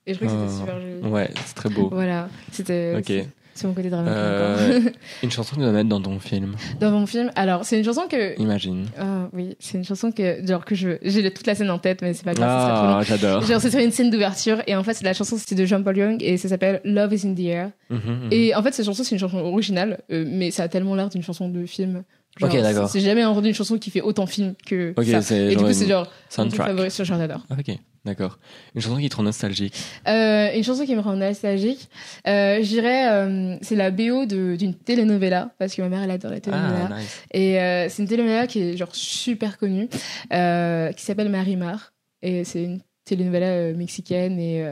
Et 0.06 0.14
je 0.14 0.20
trouve 0.20 0.30
que 0.30 0.36
Oh, 0.36 0.48
c'était 0.48 0.60
super 0.60 0.82
joli. 0.82 1.12
Ouais, 1.14 1.30
c'est 1.46 1.56
très 1.56 1.70
beau. 1.70 1.90
Voilà, 1.92 2.30
c'était 2.52 2.96
Ok. 2.98 3.12
C'est- 3.56 3.66
mon 3.68 3.74
côté 3.74 3.90
dramatique 3.90 4.16
Euh. 4.18 4.80
Une 5.24 5.32
chanson 5.32 5.52
que 5.56 5.62
tu 5.62 5.64
dois 5.64 5.72
mettre 5.72 5.90
dans 5.90 6.02
ton 6.02 6.20
film, 6.20 6.56
Dans 6.80 6.92
mon 6.92 7.06
film, 7.08 7.32
alors 7.36 7.66
c'est 7.66 7.78
une 7.80 7.84
chanson 7.86 8.04
que 8.10 8.40
imagine. 8.40 8.86
ah 9.00 9.30
oui, 9.34 9.56
c'est 9.60 9.78
une 9.78 9.84
chanson 9.84 10.12
que 10.12 10.46
genre 10.46 10.64
que 10.66 10.76
je 10.76 10.98
j'ai 11.02 11.34
toute 11.34 11.48
la 11.48 11.56
scène 11.56 11.70
en 11.72 11.80
tête 11.80 12.02
mais 12.02 12.14
c'est 12.14 12.24
pas 12.26 12.34
grave. 12.34 12.48
Ah, 12.50 13.02
j'adore. 13.04 13.42
Genre 13.42 13.60
c'est 13.62 13.72
sur 13.72 13.80
une 13.80 13.92
scène 13.92 14.10
d'ouverture 14.12 14.62
et 14.68 14.76
en 14.76 14.84
fait 14.84 15.02
la 15.02 15.14
chanson 15.14 15.38
c'était 15.38 15.56
de 15.56 15.66
Jean-Paul 15.66 15.98
Young 15.98 16.22
et 16.22 16.38
ça 16.38 16.50
s'appelle 16.50 16.82
Love 16.84 17.14
is 17.14 17.26
in 17.28 17.34
the 17.34 17.40
air. 17.40 17.70
Mhm, 17.90 17.98
mhm. 18.00 18.28
Et 18.32 18.54
en 18.54 18.62
fait 18.62 18.74
cette 18.74 18.86
chanson 18.86 19.04
c'est 19.04 19.16
une 19.16 19.20
chanson 19.20 19.38
originale 19.40 20.00
euh, 20.12 20.26
mais 20.28 20.52
ça 20.52 20.64
a 20.64 20.68
tellement 20.68 20.96
l'air 20.96 21.10
d'une 21.10 21.24
chanson 21.24 21.50
de 21.50 21.66
film. 21.66 22.04
Genre, 22.38 22.50
Ok, 22.54 22.62
d'accord. 22.62 22.90
C'est 22.90 23.00
jamais 23.00 23.24
entendu 23.24 23.48
une 23.48 23.54
chanson 23.56 23.78
qui 23.78 23.90
fait 23.92 24.02
autant 24.02 24.26
film 24.26 24.56
que 24.68 24.94
Ok, 24.98 25.06
ça. 25.06 25.22
c'est 25.22 25.54
Et 25.54 25.56
du 25.56 25.64
coup 25.64 25.72
c'est 25.72 25.88
genre 25.88 26.04
mon 26.06 26.44
soundtrack. 26.44 26.68
favori 26.68 26.92
sur 26.92 27.06
genre 27.06 27.18
j'adore. 27.18 27.46
Ok, 27.52 27.76
d'accord. 28.06 28.38
Une 28.76 28.82
chanson 28.82 28.98
qui 28.98 29.10
te 29.10 29.16
rend 29.16 29.24
nostalgique. 29.24 29.74
Euh, 30.08 30.54
une 30.56 30.64
chanson 30.64 30.86
qui 30.86 30.96
me 30.96 31.02
rend 31.02 31.16
nostalgique, 31.16 31.90
euh, 32.28 32.58
je 32.62 32.68
dirais, 32.68 33.10
euh, 33.12 33.58
c'est 33.62 33.76
la 33.76 33.92
BO 33.92 34.26
d'une 34.26 34.74
telenovela, 34.76 35.52
parce 35.58 35.74
que 35.76 35.82
ma 35.82 35.90
mère, 35.90 36.04
elle 36.04 36.12
adore 36.12 36.32
les 36.32 36.42
telenovelas. 36.42 36.90
Ah, 36.92 37.00
nice. 37.00 37.22
Et 37.34 37.60
euh, 37.60 37.88
c'est 37.90 38.02
une 38.04 38.08
telenovela 38.08 38.48
qui 38.48 38.62
est 38.62 38.78
genre 38.78 38.96
super 38.96 39.58
connue, 39.58 39.88
qui 39.90 41.04
s'appelle 41.04 41.30
Marimar. 41.30 41.94
Et 42.22 42.44
c'est 42.44 42.64
une 42.64 42.80
telenovela 43.06 43.74
mexicaine 43.74 44.40
et 44.40 44.66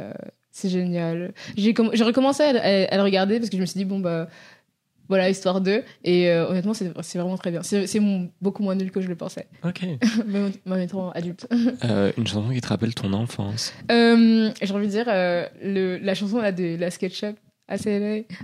c'est 0.52 0.70
génial. 0.70 1.34
J'ai 1.58 1.74
comm- 1.74 1.92
j'ai 1.94 2.04
recommencé 2.04 2.44
à, 2.44 2.48
à- 2.50 2.94
à 2.94 2.98
le 2.98 3.04
regarder 3.04 3.40
parce 3.40 3.50
que 3.50 3.58
je 3.58 3.62
me 3.62 3.66
suis 3.66 3.78
dit, 3.80 3.86
bon, 3.86 4.00
bah, 4.00 4.28
voilà, 5.10 5.30
histoire 5.30 5.62
2. 5.62 5.84
Et 6.04 6.30
euh, 6.30 6.48
honnêtement, 6.48 6.74
c'est 6.74 7.18
vraiment 7.18 7.38
très 7.38 7.52
bien. 7.52 7.62
C'est 7.64 7.88
beaucoup 8.42 8.64
moins 8.64 8.76
nul 8.76 8.92
que 8.92 9.02
je 9.02 9.08
le 9.08 9.16
pensais, 9.16 9.48
Ok. 9.64 9.82
même 10.26 10.52
en 10.70 10.76
étant 10.78 11.12
adulte. 11.12 11.48
Euh, 11.84 12.12
une 12.18 12.28
chanson 12.28 12.50
qui 12.50 12.62
te 12.62 12.68
rappelle 12.68 12.94
ton 12.94 13.14
enfance. 13.14 13.74
Euh, 13.92 14.50
J'ai 14.62 14.74
envie 14.74 14.88
de 14.88 14.92
dire, 14.92 15.06
le, 15.08 15.98
la 15.98 16.16
chanson 16.16 16.40
là, 16.40 16.52
de 16.52 16.76
la 16.78 16.90
SketchUp, 16.92 17.36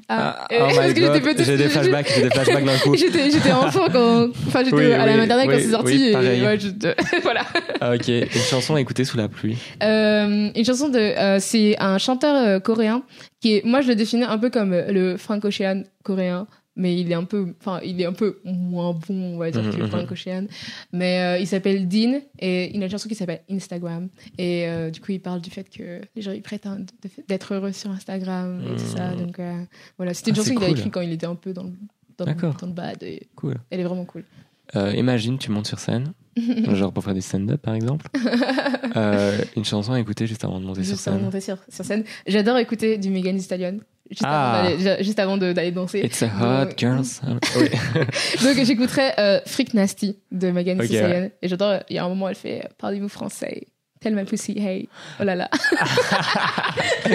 Ah, 0.07 0.47
euh, 0.51 0.57
oh 0.61 0.67
my 0.69 0.75
parce 0.75 0.93
que 0.93 1.01
j'étais 1.01 1.19
petite, 1.21 1.45
j'ai 1.45 1.57
des 1.57 1.69
flashbacks, 1.69 2.11
j'ai 2.15 2.21
des 2.23 2.29
flashbacks 2.29 2.65
d'un 2.65 2.77
coup. 2.77 2.95
J'étais 2.97 3.29
j'étais 3.29 3.51
enfant 3.51 3.87
quand. 3.91 4.29
Enfin, 4.47 4.63
j'étais 4.63 4.75
Oui, 4.75 4.93
à 4.93 5.05
la 5.05 5.11
oui, 5.13 5.17
maternelle 5.17 5.47
quand 5.47 5.57
c'est 5.59 5.69
sorti. 5.71 6.07
et 6.09 6.11
pareil. 6.13 6.41
ouais, 6.41 6.59
je- 6.59 7.19
voilà. 7.23 7.41
Ah, 7.81 7.93
ok, 7.95 8.07
une 8.07 8.27
chanson 8.49 8.75
à 8.75 8.81
écouter 8.81 9.03
sous 9.03 9.17
la 9.17 9.27
pluie. 9.27 9.57
Euh, 9.83 10.49
une 10.55 10.65
chanson 10.65 10.89
de. 10.89 10.97
euh, 10.99 11.37
c'est 11.39 11.75
un 11.79 11.97
chanteur 11.97 12.35
euh, 12.35 12.59
coréen 12.59 13.03
qui 13.41 13.55
est. 13.57 13.65
Moi, 13.65 13.81
je 13.81 13.89
le 13.89 13.95
définis 13.95 14.23
un 14.23 14.37
peu 14.37 14.49
comme 14.49 14.73
euh, 14.73 14.91
le 14.91 15.17
Frank 15.17 15.43
Ocean 15.45 15.83
coréen. 16.03 16.47
Mais 16.75 16.97
il 16.97 17.11
est 17.11 17.15
un 17.15 17.25
peu, 17.25 17.53
enfin, 17.59 17.81
il 17.83 17.99
est 17.99 18.05
un 18.05 18.13
peu 18.13 18.39
moins 18.45 18.93
bon, 18.93 19.35
on 19.35 19.37
va 19.37 19.51
dire, 19.51 19.61
Mhm, 19.63 19.71
que 19.75 19.81
mhm. 19.81 19.87
Frank 19.89 20.11
Ocean. 20.11 20.45
Mais 20.93 21.19
euh, 21.19 21.37
il 21.39 21.47
s'appelle 21.47 21.87
Dean 21.89 22.21
et 22.39 22.73
il 22.73 22.81
a 22.81 22.85
une 22.85 22.91
chanson 22.91 23.09
qui 23.09 23.15
s'appelle 23.15 23.41
Instagram. 23.51 24.07
Et 24.37 24.67
euh, 24.67 24.89
du 24.89 25.01
coup, 25.01 25.11
il 25.11 25.19
parle 25.19 25.41
du 25.41 25.49
fait 25.49 25.69
que 25.69 25.99
les 26.15 26.21
gens 26.21 26.31
ils 26.31 26.41
prétendent 26.41 26.89
d'être 27.27 27.53
heureux 27.53 27.73
sur 27.73 27.91
Instagram 27.91 28.61
et 28.65 28.75
tout 28.77 28.85
ça. 28.85 29.11
Mhm. 29.11 29.17
Donc 29.25 29.39
euh, 29.39 29.63
voilà, 29.97 30.13
c'était 30.13 30.31
une 30.31 30.37
Ah, 30.37 30.39
chanson 30.43 30.55
qu'il 30.55 30.63
a 30.63 30.69
écrite 30.69 30.93
quand 30.93 31.01
il 31.01 31.11
était 31.11 31.25
un 31.25 31.35
peu 31.35 31.51
dans 31.53 31.63
le, 31.63 31.71
dans 32.17 32.25
dans 32.25 32.67
le 32.67 32.73
bad. 32.73 33.03
Et 33.03 33.27
Cool. 33.35 33.55
elle 33.71 33.79
est 33.81 33.83
vraiment 33.83 34.05
cool. 34.05 34.23
Imagine, 34.95 35.37
tu 35.39 35.49
montes 35.51 35.67
sur 35.67 35.79
scène 35.79 36.13
genre 36.73 36.93
pour 36.93 37.03
faire 37.03 37.15
du 37.15 37.21
stand-up 37.21 37.61
par 37.61 37.73
exemple. 37.73 38.05
Une 39.57 39.65
chanson 39.65 39.93
à 39.93 39.99
écouter 39.99 40.27
juste 40.27 40.43
avant 40.45 40.59
de 40.59 40.65
monter 40.65 40.83
sur 40.83 40.93
Juste 40.95 41.07
avant 41.07 41.17
de 41.17 41.21
scène. 41.21 41.25
monter 41.25 41.41
sur, 41.41 41.57
sur 41.69 41.83
scène. 41.85 42.03
J'adore 42.27 42.57
écouter 42.57 42.97
du 42.97 43.09
Megan 43.09 43.35
Thee 43.35 43.41
Stallion. 43.43 43.79
Juste 44.09 44.23
Ah. 44.25 44.61
avant 44.63 44.69
d'aller- 44.77 45.03
juste 45.03 45.19
avant 45.19 45.37
de- 45.37 45.53
d'aller 45.53 45.71
danser. 45.71 45.99
It's 46.03 46.23
a 46.23 46.27
hot 46.27 46.65
Donc- 46.65 46.77
girl. 46.79 47.03
summer. 47.05 47.39
Oui. 47.57 47.69
Donc 48.43 48.65
j'écouterais 48.65 49.13
euh, 49.19 49.39
Freak 49.45 49.73
Nasty 49.75 50.17
de 50.31 50.49
Megan 50.51 50.77
Thee 50.79 50.85
Ok, 50.85 50.91
Stallion. 50.95 51.31
Et 51.41 51.47
j'adore, 51.47 51.75
il 51.89 51.95
y 51.95 51.99
a 51.99 52.05
un 52.05 52.09
moment, 52.09 52.27
elle 52.29 52.35
fait 52.35 52.61
euh, 52.65 52.69
Parlez-vous 52.79 53.09
français? 53.09 53.67
Tell 54.01 54.15
my 54.15 54.23
pussy, 54.23 54.57
hey. 54.57 54.87
Oh 55.19 55.25
là 55.25 55.35
là. 55.35 55.49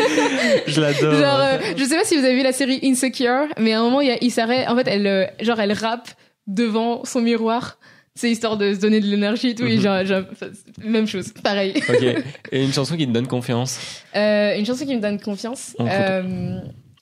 Je 0.66 0.80
l'adore. 0.80 1.14
Genre, 1.14 1.40
euh, 1.40 1.58
je 1.76 1.84
sais 1.84 1.96
pas 1.96 2.04
si 2.04 2.16
vous 2.16 2.24
avez 2.24 2.34
vu 2.36 2.42
la 2.42 2.52
série 2.52 2.78
Insecure, 2.82 3.46
mais 3.58 3.72
à 3.72 3.80
un 3.80 3.82
moment, 3.82 4.00
il 4.00 4.08
y 4.08 4.10
a 4.10 4.22
Issa 4.22 4.44
En 4.70 4.76
fait, 4.76 4.86
elle, 4.88 5.06
euh, 5.06 5.26
genre, 5.40 5.58
elle 5.60 5.72
rappe 5.72 6.08
devant 6.46 7.04
son 7.04 7.20
miroir. 7.20 7.78
C'est 8.14 8.30
histoire 8.30 8.56
de 8.56 8.74
se 8.74 8.78
donner 8.80 9.00
de 9.00 9.06
l'énergie 9.06 9.48
et 9.48 9.54
tout. 9.56 9.64
Et 9.66 9.76
Mhm. 9.76 9.82
genre, 9.82 10.04
genre, 10.04 10.22
même 10.84 11.06
chose, 11.08 11.32
pareil. 11.42 11.74
Ok. 11.88 12.04
Et 12.52 12.62
une 12.64 12.72
chanson 12.72 12.96
qui 12.96 13.06
te 13.06 13.12
donne 13.12 13.26
confiance? 13.26 13.78
Euh, 14.14 14.56
une 14.56 14.64
chanson 14.64 14.84
qui 14.86 14.94
me 14.94 15.00
donne 15.00 15.18
confiance. 15.18 15.74
En. 15.80 15.86
Euh, 15.88 16.60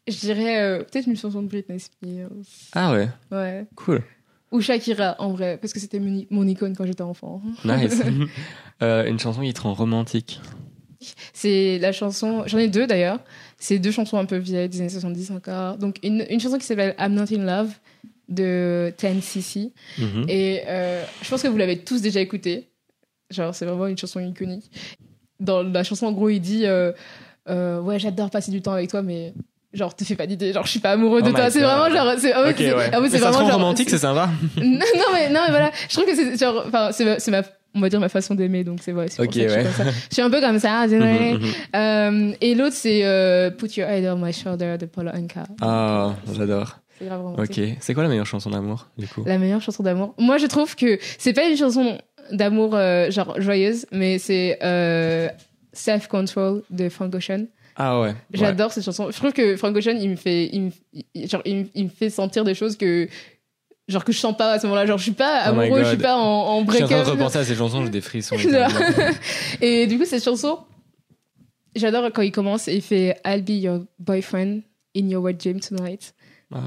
je 0.09 0.19
dirais 0.19 0.61
euh, 0.61 0.79
peut-être 0.79 1.07
une 1.07 1.17
chanson 1.17 1.43
de 1.43 1.49
Britney 1.49 1.81
Spears. 1.81 2.31
Ah 2.73 2.93
ouais. 2.93 3.09
Ouais. 3.31 3.67
Cool. 3.77 4.03
Ou 4.51 4.61
Shakira, 4.61 5.17
en 5.19 5.33
vrai, 5.33 5.59
parce 5.59 5.73
que 5.73 5.81
c'était 5.81 5.99
mon, 5.99 6.25
mon 6.31 6.47
icône 6.47 6.77
quand 6.77 6.85
j'étais 6.85 7.03
enfant. 7.03 7.43
Nice. 7.65 8.03
Euh, 8.83 9.07
une 9.07 9.21
chanson 9.21 9.43
qui 9.43 9.55
te 9.55 9.61
rend 9.61 9.75
romantique. 9.75 10.41
C'est 11.33 11.79
la 11.79 11.93
chanson, 11.93 12.43
j'en 12.47 12.59
ai 12.59 12.67
deux 12.67 12.89
d'ailleurs. 12.89 13.21
C'est 13.59 13.79
deux 13.79 13.93
chansons 13.93 14.19
un 14.19 14.25
peu 14.25 14.39
vieilles, 14.39 14.69
des 14.69 14.81
années 14.81 14.89
70 14.89 15.31
encore. 15.31 15.79
Donc 15.79 15.99
une, 16.03 16.27
une 16.29 16.41
chanson 16.41 16.59
qui 16.59 16.67
s'appelle 16.67 16.97
I'm 16.99 17.15
Not 17.15 17.33
in 17.33 17.45
Love 17.45 17.73
de 18.29 18.93
10cc. 18.99 19.71
Mhm. 19.99 20.25
Et 20.29 20.63
euh, 20.67 21.05
je 21.23 21.31
pense 21.31 21.43
que 21.43 21.49
vous 21.49 21.57
l'avez 21.57 21.79
tous 21.79 22.03
déjà 22.03 22.21
écoutée. 22.21 22.71
Genre, 23.31 23.55
c'est 23.55 23.65
vraiment 23.65 23.87
une 23.87 23.99
chanson 23.99 24.21
iconique. 24.21 24.71
Dans 25.41 25.63
la 25.63 25.85
chanson, 25.85 26.07
en 26.07 26.13
gros, 26.13 26.29
il 26.29 26.41
dit 26.41 26.67
euh, 26.67 26.93
euh, 27.49 27.81
Ouais, 27.81 27.99
j'adore 27.99 28.31
passer 28.31 28.51
du 28.51 28.63
temps 28.63 28.73
avec 28.73 28.91
toi, 28.91 29.03
mais 29.03 29.33
genre, 29.73 29.95
te 29.95 30.05
fais 30.05 30.17
pas 30.17 30.27
d'idée. 30.27 30.53
Genre, 30.53 30.65
je 30.67 30.71
suis 30.71 30.81
pas 30.81 30.93
amoureux 30.93 31.23
de 31.23 31.29
Oh 31.29 31.33
toi. 31.33 31.47
my 31.47 31.51
C'est 31.51 31.61
vraiment 31.61 31.91
genre. 31.95 32.15
C'est 32.19 32.33
ah 32.33 32.43
ouais, 32.43 32.51
Ok, 32.51 32.57
c'est- 32.59 32.75
ouais. 32.75 32.91
ah 32.93 32.99
c'est 33.11 33.19
ça 33.19 33.31
vraiment 33.31 33.49
genre- 33.49 33.59
romantique, 33.61 33.91
c'est 33.91 33.99
sympa. 33.99 34.29
non, 34.57 34.65
non, 34.65 34.79
mais, 35.13 35.29
non, 35.31 35.41
mais 35.47 35.51
voilà. 35.51 35.71
Je 35.89 35.95
trouve 35.95 36.07
que 36.07 36.15
c'est 36.15 36.39
genre. 36.39 36.65
Enfin, 36.67 36.91
c'est 36.93 37.05
ma, 37.05 37.19
c'est 37.19 37.31
ma- 37.31 37.43
on 37.75 37.81
va 37.81 37.89
dire 37.89 38.01
ma 38.01 38.11
façon 38.11 38.35
d'aimer, 38.35 38.65
donc 38.65 38.81
c'est 38.83 38.93
vrai. 38.93 39.07
c'est 39.09 39.17
pour 39.17 39.25
Ok, 39.25 39.33
ça 39.35 39.41
que 39.41 39.49
je 39.49 39.49
suis 39.49 39.59
ouais. 39.59 39.65
comme 39.65 39.73
ça. 39.87 39.91
Je 40.11 40.13
suis 40.15 40.23
un 40.23 40.31
peu 40.31 40.41
comme 40.41 40.59
ça, 40.59 40.87
désolée. 40.87 41.33
Mhm, 41.33 41.41
mhm. 41.41 41.53
Euh, 41.75 42.33
et 42.43 42.55
l'autre, 42.55 42.77
c'est 42.77 43.01
euh, 43.05 43.51
Put 43.51 43.75
Your 43.79 43.89
Head 43.89 44.05
on 44.07 44.17
My 44.17 44.33
Shoulder 44.33 44.77
de 44.79 44.85
Paula 44.87 45.15
Anka. 45.17 45.45
Ah, 45.63 46.15
j'adore. 46.37 46.79
C'est 46.99 47.07
grave 47.07 47.23
romantique. 47.23 47.59
Ok. 47.59 47.77
C'est 47.81 47.95
quoi 47.95 48.03
la 48.03 48.09
meilleure 48.11 48.27
chanson 48.27 48.51
d'amour, 48.51 48.89
du 48.99 49.09
coup? 49.09 49.23
La 49.27 49.39
meilleure 49.39 49.63
chanson 49.63 49.83
d'amour. 49.83 50.15
Moi, 50.19 50.37
je 50.37 50.47
trouve 50.47 50.77
que 50.77 50.99
c'est 51.19 51.33
pas 51.33 51.47
une 51.49 51.57
chanson 51.57 51.97
d'amour 52.31 52.75
euh, 52.75 53.11
genre 53.11 53.41
joyeuse, 53.41 53.87
mais 53.91 54.19
c'est 54.19 54.59
euh, 54.63 55.29
Self 55.73 56.07
Control 56.09 56.63
de 56.71 56.89
Frank 56.91 57.15
Ocean. 57.15 57.47
Ah 57.77 58.01
ouais. 58.01 58.15
J'adore 58.33 58.73
cette 58.73 58.85
chanson. 58.85 59.11
Je 59.11 59.17
trouve 59.17 59.33
que 59.33 59.57
Frank 59.57 59.75
Ocean, 59.77 59.97
il 59.99 60.11
me 60.11 60.17
fait, 60.17 60.51
il 60.53 60.63
me, 60.63 60.71
il- 61.15 61.29
genre, 61.29 61.43
il, 61.45 61.57
me- 61.57 61.67
il 61.75 61.85
me 61.85 61.89
fait 61.89 62.11
sentir 62.11 62.45
des 62.45 62.55
choses 62.55 62.77
que 62.77 63.09
genre 63.89 64.05
que 64.05 64.13
je 64.13 64.19
sens 64.19 64.37
pas 64.37 64.53
à 64.53 64.59
ce 64.59 64.67
moment-là. 64.67 64.87
Genre, 64.87 64.99
je 64.99 65.03
suis 65.05 65.13
pas 65.13 65.43
Oh 65.47 65.49
amoureux, 65.51 65.83
je 65.85 65.89
suis 65.91 65.97
pas 65.99 66.17
en, 66.17 66.21
en 66.23 66.67
Je 66.67 66.73
suis 66.75 66.83
en 66.85 66.87
train 66.87 66.97
break-up. 66.97 67.07
de 67.07 67.11
repenser 67.21 67.39
à 67.39 67.45
ces 67.45 67.55
chansons, 67.55 67.83
j'ai 67.85 67.91
des 67.91 68.01
frissons. 68.01 68.37
Et 69.61 69.87
du 69.87 69.99
coup, 69.99 70.05
cette 70.05 70.23
chanson, 70.25 70.59
j'adore 71.75 72.11
quand 72.13 72.23
il 72.23 72.33
commence 72.33 72.69
et 72.69 72.75
il 72.77 72.83
fait 72.83 73.19
I'll 73.25 73.43
be 73.43 73.51
your 73.63 73.81
boyfriend 73.99 74.61
in 74.97 75.09
your 75.09 75.23
wet 75.23 75.35
dream 75.35 75.61
tonight. 75.61 76.15
Ah. 76.55 76.61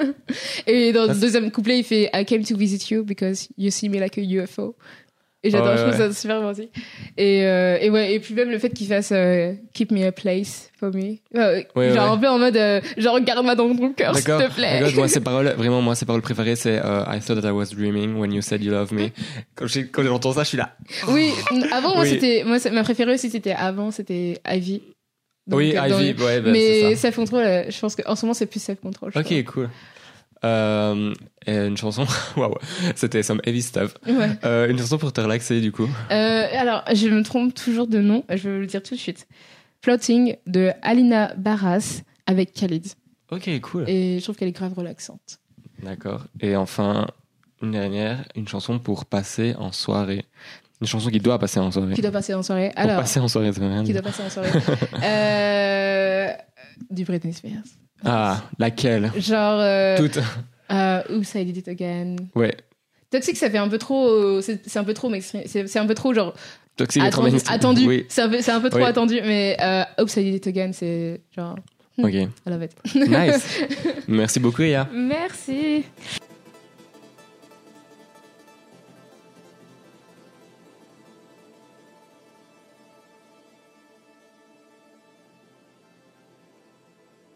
Et 0.66 0.92
dans 0.92 1.06
le 1.06 1.14
deuxième 1.14 1.50
couplet, 1.50 1.78
il 1.78 1.84
fait 1.84 2.10
I 2.12 2.24
came 2.24 2.44
to 2.44 2.56
visit 2.56 2.90
you 2.90 3.04
because 3.04 3.48
you 3.56 3.70
see 3.70 3.88
me 3.88 3.98
like 4.00 4.18
a 4.18 4.22
UFO. 4.22 4.76
Et 5.46 5.50
j'adore, 5.50 5.68
Ouais, 5.68 5.76
je 5.76 5.82
trouve 5.82 5.92
ouais. 6.00 6.08
ça 6.08 6.12
super 6.12 6.38
romantique. 6.38 6.70
Et, 7.18 7.44
euh, 7.44 7.76
et 7.80 7.90
ouais, 7.90 8.14
et 8.14 8.18
puis 8.18 8.32
même 8.34 8.50
le 8.50 8.58
fait 8.58 8.70
qu'il 8.70 8.86
fasse 8.88 9.12
euh, 9.12 9.52
Keep 9.74 9.92
me 9.92 10.06
a 10.06 10.10
place 10.10 10.70
for 10.80 10.90
me. 10.92 11.18
Euh, 11.36 11.62
Ouais, 11.76 11.92
genre 11.92 12.12
un 12.12 12.16
peu 12.18 12.28
en 12.28 12.38
mode 12.38 12.56
euh, 12.56 12.80
genre 12.96 13.20
garde-moi 13.20 13.54
dans 13.54 13.76
ton 13.76 13.92
cœur, 13.92 14.16
s'il 14.16 14.24
te 14.24 14.54
plaît. 14.54 14.90
Moi, 14.94 15.06
ces 15.06 15.20
paroles, 15.22 15.54
vraiment, 15.56 15.82
moi, 15.82 15.94
ces 15.94 16.06
paroles 16.06 16.22
préférées, 16.22 16.56
c'est 16.56 16.76
I 16.76 17.20
thought 17.20 17.40
that 17.40 17.46
I 17.48 17.52
was 17.52 17.66
dreaming 17.76 18.16
when 18.16 18.32
you 18.32 18.40
said 18.40 18.64
you 18.64 18.72
love 18.72 18.92
me. 18.92 19.10
Quand 19.54 20.02
j'entends 20.02 20.32
ça, 20.32 20.42
je 20.44 20.48
suis 20.48 20.58
là. 20.58 20.74
Oui, 21.08 21.30
avant, 21.72 21.94
moi, 21.94 22.06
c'était, 22.06 22.42
moi, 22.44 22.56
ma 22.72 22.82
préférée 22.82 23.12
aussi, 23.14 23.28
c'était 23.30 23.52
avant, 23.52 23.90
c'était 23.90 24.40
Ivy. 24.50 24.82
Donc, 25.46 25.58
oui, 25.58 25.74
Ivy, 25.76 26.14
ouais, 26.22 26.40
bah, 26.40 26.50
Mais 26.50 26.80
c'est 26.80 26.94
ça. 26.94 27.00
Self 27.02 27.16
Control, 27.16 27.42
euh, 27.44 27.64
je 27.68 27.78
pense 27.78 27.94
qu'en 27.96 28.16
ce 28.16 28.24
moment, 28.24 28.32
c'est 28.32 28.46
plus 28.46 28.60
Self 28.62 28.80
Control. 28.80 29.12
je 29.14 29.18
Ok, 29.20 29.44
cool. 29.44 29.68
Euh, 30.44 31.14
et 31.46 31.56
une 31.56 31.76
chanson, 31.76 32.06
waouh, 32.36 32.54
c'était 32.94 33.22
some 33.22 33.40
heavy 33.44 33.62
stuff. 33.62 33.94
Ouais. 34.06 34.30
Euh, 34.44 34.68
une 34.68 34.78
chanson 34.78 34.98
pour 34.98 35.12
te 35.12 35.20
relaxer, 35.20 35.60
du 35.60 35.72
coup. 35.72 35.88
Euh, 36.10 36.46
alors, 36.52 36.84
je 36.92 37.08
me 37.08 37.22
trompe 37.22 37.54
toujours 37.54 37.86
de 37.86 38.00
nom, 38.00 38.24
je 38.28 38.34
vais 38.48 38.54
vous 38.54 38.60
le 38.60 38.66
dire 38.66 38.82
tout 38.82 38.94
de 38.94 39.00
suite. 39.00 39.26
Floating 39.82 40.36
de 40.46 40.70
Alina 40.82 41.34
Barras 41.36 42.02
avec 42.26 42.52
Khalid. 42.52 42.86
Ok, 43.30 43.48
cool. 43.60 43.84
Et 43.88 44.18
je 44.18 44.24
trouve 44.24 44.36
qu'elle 44.36 44.48
est 44.48 44.52
grave 44.52 44.72
relaxante. 44.74 45.40
D'accord. 45.82 46.24
Et 46.40 46.56
enfin, 46.56 47.06
une 47.62 47.72
dernière, 47.72 48.24
une 48.34 48.48
chanson 48.48 48.78
pour 48.78 49.04
passer 49.04 49.54
en 49.58 49.72
soirée. 49.72 50.24
Une 50.80 50.86
chanson 50.86 51.10
qui 51.10 51.20
doit 51.20 51.38
passer 51.38 51.60
en 51.60 51.70
soirée. 51.70 51.94
Qui 51.94 52.02
doit 52.02 52.10
passer 52.10 52.34
en 52.34 52.42
soirée 52.42 52.70
Pour 52.74 52.82
Alors, 52.82 52.96
passer 53.00 53.20
en 53.20 53.28
soirée, 53.28 53.52
c'est 53.52 53.60
rien. 53.60 53.84
qui 53.84 53.92
doit 53.92 54.02
passer 54.02 54.22
en 54.22 54.30
soirée 54.30 54.50
euh, 55.02 56.28
Du 56.90 57.04
Britney 57.04 57.32
Spears. 57.32 57.62
Ah, 58.04 58.42
laquelle? 58.58 59.10
Genre, 59.16 59.58
euh, 59.60 59.96
Toutes. 59.98 60.18
euh, 60.70 61.02
Oops, 61.10 61.34
I 61.34 61.44
Did 61.44 61.56
It 61.58 61.68
Again. 61.68 62.16
Ouais. 62.34 62.54
Toxic, 63.10 63.36
ça 63.36 63.48
fait 63.50 63.58
un 63.58 63.68
peu 63.68 63.78
trop. 63.78 64.40
C'est 64.40 64.76
un 64.76 64.84
peu 64.84 64.94
trop 64.94 65.08
mainstream. 65.08 65.42
C'est 65.46 65.78
un 65.78 65.86
peu 65.86 65.94
trop 65.94 66.12
genre. 66.14 66.34
Toxic 66.76 67.02
attendu. 67.02 67.36
attendu. 67.48 67.86
Oui. 67.86 68.06
C'est 68.08 68.22
un, 68.22 68.28
peu- 68.28 68.40
c'est 68.42 68.50
un 68.50 68.60
peu 68.60 68.68
trop 68.70 68.80
Oui. 68.80 68.84
attendu, 68.86 69.20
mais 69.22 69.56
euh, 69.60 69.84
Oops, 70.02 70.16
I 70.16 70.24
Did 70.24 70.34
It 70.34 70.46
Again, 70.48 70.70
c'est 70.72 71.20
genre. 71.34 71.56
Ok. 72.02 72.12
I 72.12 72.28
love 72.46 72.64
it. 72.64 72.72
Nice. 72.96 73.46
Merci 74.08 74.40
beaucoup, 74.40 74.62
Aya. 74.62 74.88
Merci. 74.92 75.84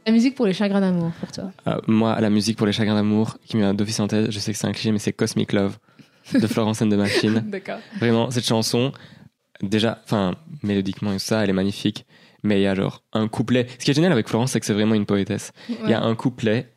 La 0.09 0.13
musique 0.15 0.35
pour 0.35 0.47
les 0.47 0.55
chagrins 0.55 0.81
d'amour, 0.81 1.11
pour 1.21 1.31
toi. 1.31 1.53
Euh, 1.67 1.77
moi, 1.87 2.19
la 2.19 2.31
musique 2.31 2.57
pour 2.57 2.67
les 2.67 2.73
chagrins 2.73 2.95
d'amour 2.95 3.37
qui 3.45 3.59
me 3.59 3.63
vient 3.63 3.75
d'office 3.75 4.01
en 4.01 4.09
tête, 4.09 4.31
je 4.31 4.39
sais 4.39 4.53
que 4.53 4.59
c'est 4.59 4.67
un 4.67 4.73
cliché, 4.73 4.91
mais 4.91 4.99
c'est 4.99 5.13
Cosmic 5.13 5.53
Love 5.53 5.77
de 6.33 6.47
Florence 6.47 6.81
and 6.81 6.89
the 6.89 6.95
Machine. 6.95 7.41
D'accord. 7.45 7.77
Vraiment, 7.99 8.31
cette 8.31 8.47
chanson, 8.47 8.93
déjà, 9.61 10.01
enfin, 10.05 10.35
mélodiquement 10.63 11.13
et 11.13 11.17
tout 11.17 11.25
ça, 11.27 11.45
elle 11.45 11.51
est 11.51 11.53
magnifique. 11.53 12.07
Mais 12.43 12.59
il 12.59 12.63
y 12.63 12.67
a 12.67 12.75
genre 12.75 13.03
un 13.13 13.29
couplet. 13.29 13.67
Ce 13.79 13.85
qui 13.85 13.91
est 13.91 13.95
génial 13.95 14.13
avec 14.13 14.29
Florence, 14.29 14.53
c'est 14.53 14.61
que 14.61 14.65
c'est 14.65 14.73
vraiment 14.73 14.95
une 14.95 15.05
poétesse. 15.05 15.53
Il 15.69 15.91
y 15.91 15.93
a 15.93 16.01
un 16.03 16.15
couplet, 16.15 16.73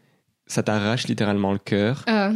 ça 0.46 0.62
t'arrache 0.62 1.08
littéralement 1.08 1.54
le 1.54 1.60
cœur. 1.60 2.04
Ah, 2.08 2.32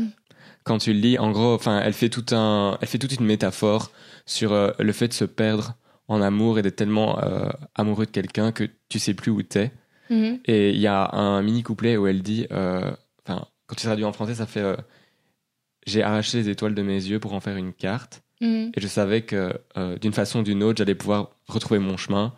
Quand 0.64 0.78
tu 0.78 0.94
le 0.94 1.00
lis, 1.00 1.20
en 1.20 1.32
gros, 1.32 1.56
enfin, 1.56 1.82
elle 1.84 1.92
fait 1.92 2.08
tout 2.08 2.34
un, 2.34 2.78
elle 2.80 2.88
fait 2.88 3.00
toute 3.00 3.12
une 3.20 3.26
métaphore 3.26 3.92
sur 4.26 4.54
euh, 4.54 4.72
le 4.80 4.94
fait 4.94 5.10
de 5.10 5.14
se 5.14 5.26
perdre 5.26 5.74
en 6.08 6.22
amour 6.22 6.58
et 6.58 6.62
d'être 6.62 6.78
tellement 6.78 7.20
euh, 7.22 7.50
amoureux 7.76 8.06
de 8.06 8.12
quelqu'un 8.12 8.54
que 8.54 8.64
tu 8.88 8.98
sais 8.98 9.14
plus 9.14 9.32
où 9.32 9.42
t'es. 9.44 9.74
Mhm. 10.10 10.40
Et 10.46 10.72
il 10.72 10.80
y 10.80 10.88
a 10.88 11.10
un 11.14 11.42
mini 11.42 11.64
couplet 11.64 11.98
où 11.98 12.08
elle 12.08 12.22
dit, 12.22 12.48
euh, 12.52 12.92
enfin, 13.26 13.46
quand 13.68 13.76
tu 13.76 13.86
traduis 13.86 14.06
en 14.06 14.14
français, 14.14 14.36
ça 14.36 14.46
fait 14.46 14.62
euh, 14.62 14.76
J'ai 15.86 16.04
arraché 16.04 16.38
les 16.38 16.50
étoiles 16.50 16.76
de 16.76 16.82
mes 16.82 16.94
yeux 16.96 17.20
pour 17.20 17.34
en 17.34 17.40
faire 17.40 17.58
une 17.58 17.74
carte. 17.74 18.22
Mhm. 18.42 18.72
Et 18.76 18.82
je 18.82 18.88
savais 18.88 19.22
que 19.22 19.54
euh, 19.78 19.98
d'une 19.98 20.14
façon 20.14 20.40
ou 20.40 20.44
d'une 20.44 20.64
autre, 20.64 20.78
j'allais 20.78 20.96
pouvoir 20.96 21.30
retrouver 21.48 21.80
mon 21.80 21.98
chemin. 21.98 22.34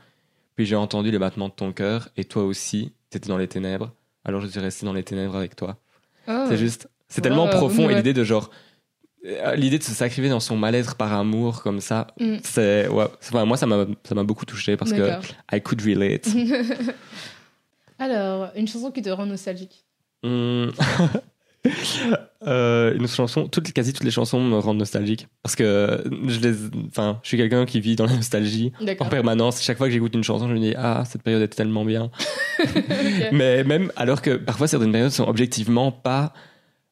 Puis 0.55 0.65
j'ai 0.65 0.75
entendu 0.75 1.11
les 1.11 1.19
battements 1.19 1.49
de 1.49 1.53
ton 1.53 1.71
cœur, 1.71 2.09
et 2.17 2.23
toi 2.23 2.43
aussi, 2.43 2.91
t'étais 3.09 3.29
dans 3.29 3.37
les 3.37 3.47
ténèbres. 3.47 3.91
Alors 4.25 4.41
je 4.41 4.47
suis 4.47 4.59
resté 4.59 4.85
dans 4.85 4.93
les 4.93 5.03
ténèbres 5.03 5.35
avec 5.35 5.55
toi. 5.55 5.77
Oh. 6.27 6.45
C'est 6.49 6.57
juste, 6.57 6.89
c'est 7.07 7.21
tellement 7.21 7.45
Wow, 7.45 7.51
profond, 7.51 7.89
et 7.89 7.95
l'idée 7.95 8.13
de 8.13 8.23
genre, 8.23 8.49
l'idée 9.55 9.77
de 9.77 9.83
se 9.83 9.91
sacrifier 9.91 10.29
dans 10.29 10.39
son 10.39 10.57
mal-être 10.57 10.95
par 10.95 11.13
amour 11.13 11.61
comme 11.61 11.79
ça, 11.79 12.07
Mm. 12.19 12.37
c'est, 12.43 12.87
ouais, 12.87 13.05
enfin, 13.21 13.45
moi 13.45 13.55
ça 13.55 13.65
m'a, 13.67 13.85
ça 14.03 14.15
m'a 14.15 14.23
beaucoup 14.23 14.45
touché 14.45 14.77
parce 14.77 14.91
que. 14.93 15.09
I 15.53 15.61
could 15.61 15.81
relate. 15.81 16.27
Alors, 17.99 18.49
une 18.55 18.67
chanson 18.67 18.91
qui 18.91 19.01
te 19.01 19.09
rend 19.09 19.25
nostalgique. 19.25 19.85
Hmm. 20.23 20.67
Euh, 22.45 22.95
une 22.95 23.07
chanson, 23.09 23.47
toutes, 23.49 23.73
quasi 23.73 23.91
toutes 23.91 24.05
les 24.05 24.11
chansons 24.11 24.39
me 24.41 24.57
rendent 24.57 24.77
nostalgique 24.77 25.27
parce 25.43 25.55
que 25.57 26.01
je 26.27 26.39
les, 26.39 26.55
enfin, 26.87 27.19
je 27.23 27.27
suis 27.27 27.35
quelqu'un 27.35 27.65
qui 27.65 27.81
vit 27.81 27.97
dans 27.97 28.05
la 28.05 28.13
nostalgie 28.15 28.71
en 28.99 29.05
permanence. 29.09 29.61
Chaque 29.61 29.77
fois 29.77 29.87
que 29.87 29.93
j'écoute 29.93 30.13
une 30.15 30.23
chanson, 30.23 30.47
je 30.47 30.53
me 30.53 30.59
dis 30.59 30.73
ah 30.77 31.03
cette 31.05 31.23
période 31.23 31.41
était 31.41 31.55
tellement 31.57 31.83
bien. 31.83 32.09
Mais 33.33 33.65
même 33.65 33.91
alors 33.97 34.21
que 34.21 34.37
parfois 34.37 34.67
certaines 34.67 34.93
périodes 34.93 35.11
sont 35.11 35.27
objectivement 35.27 35.91
pas 35.91 36.31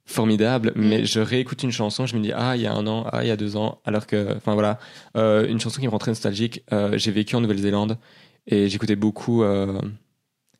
formidables, 0.06 0.74
Mm. 0.76 0.82
mais 0.88 1.06
je 1.06 1.20
réécoute 1.22 1.64
une 1.64 1.72
chanson, 1.72 2.06
je 2.06 2.16
me 2.18 2.22
dis 2.22 2.32
ah 2.34 2.58
il 2.58 2.64
y 2.64 2.68
a 2.68 2.74
un 2.74 2.86
an, 2.86 3.06
ah 3.14 3.24
il 3.24 3.28
y 3.28 3.32
a 3.32 3.38
deux 3.38 3.56
ans, 3.56 3.80
alors 3.86 4.08
que 4.08 4.36
enfin 4.36 4.56
voilà 4.56 4.78
Euh, 5.16 5.48
une 5.48 5.60
chanson 5.62 5.80
qui 5.80 5.86
me 5.88 5.92
rend 5.92 6.00
très 6.00 6.12
nostalgique. 6.12 6.64
euh, 6.74 6.98
j'ai 6.98 7.12
vécu 7.12 7.36
en 7.38 7.42
Nouvelle-Zélande 7.42 7.98
et 8.48 8.68
j'écoutais 8.68 8.96
beaucoup, 8.98 9.44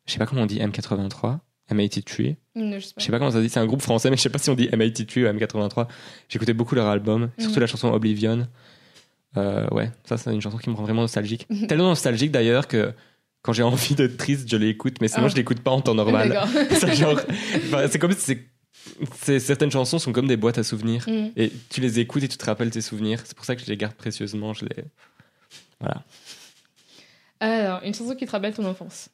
je 0.06 0.12
sais 0.12 0.18
pas 0.18 0.26
comment 0.26 0.42
on 0.42 0.46
dit 0.46 0.58
M83. 0.58 1.38
M83. 1.70 2.36
Mm, 2.54 2.74
Je 2.74 2.78
sais. 2.80 2.92
Je 2.96 3.02
sais 3.04 3.10
pas 3.10 3.18
comment 3.18 3.30
ça 3.30 3.38
se 3.38 3.42
dit, 3.42 3.48
c'est 3.48 3.58
un 3.60 3.66
groupe 3.66 3.82
français, 3.82 4.08
mais 4.10 4.16
je 4.16 4.22
sais 4.22 4.28
pas 4.30 4.38
si 4.38 4.50
on 4.50 4.54
dit 4.54 4.68
M83 4.68 5.20
ou 5.24 5.26
M83. 5.38 5.86
J'écoutais 6.28 6.52
beaucoup 6.54 6.74
leur 6.74 6.86
album, 6.86 7.30
surtout 7.38 7.54
Mhm. 7.56 7.60
la 7.60 7.66
chanson 7.66 7.88
Oblivion. 7.92 8.46
Euh, 9.36 9.66
ouais, 9.70 9.90
ça, 10.04 10.16
c'est 10.16 10.32
une 10.32 10.40
chanson 10.40 10.56
qui 10.58 10.70
me 10.70 10.74
rend 10.76 10.84
vraiment 10.84 11.02
nostalgique. 11.02 11.46
Tellement 11.68 11.88
nostalgique 11.88 12.30
d'ailleurs 12.30 12.68
que 12.68 12.92
quand 13.42 13.52
j'ai 13.52 13.62
envie 13.64 13.94
d'être 13.94 14.16
triste, 14.16 14.48
je 14.50 14.56
l'écoute, 14.56 15.00
mais 15.00 15.08
sinon 15.08 15.26
Ah. 15.26 15.28
je 15.28 15.36
l'écoute 15.36 15.60
pas 15.60 15.70
en 15.72 15.80
temps 15.80 15.94
normal. 15.94 16.40
C'est 16.70 16.94
genre- 16.94 17.20
enfin, 17.66 17.86
c'est 17.90 17.98
comme 17.98 18.12
si 18.12 18.38
c'est- 19.20 19.40
certaines 19.40 19.70
chansons 19.70 19.98
sont 19.98 20.12
comme 20.12 20.26
des 20.28 20.36
boîtes 20.36 20.58
à 20.58 20.62
souvenirs. 20.64 21.04
Mm. 21.08 21.28
Et 21.36 21.52
tu 21.68 21.80
les 21.80 21.98
écoutes 21.98 22.22
et 22.22 22.28
tu 22.28 22.36
te 22.38 22.44
rappelles 22.44 22.70
tes 22.70 22.80
souvenirs. 22.80 23.20
C'est 23.24 23.36
pour 23.36 23.44
ça 23.44 23.54
que 23.56 23.62
je 23.62 23.66
les 23.66 23.76
garde 23.76 23.94
précieusement. 23.94 24.52
Je 24.54 24.64
les... 24.64 24.84
Voilà. 25.80 26.02
Alors, 27.40 27.80
une 27.84 27.94
chanson 27.94 28.14
qui 28.14 28.24
te 28.26 28.30
rappelle 28.32 28.54
ton 28.54 28.64
enfance. 28.64 29.10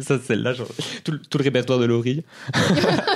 Ça, 0.00 0.18
celle-là, 0.18 0.52
genre, 0.54 0.68
tout, 1.04 1.12
le- 1.12 1.18
tout 1.20 1.38
le 1.38 1.44
répertoire 1.44 1.78
de 1.78 1.84
Laurie. 1.84 2.24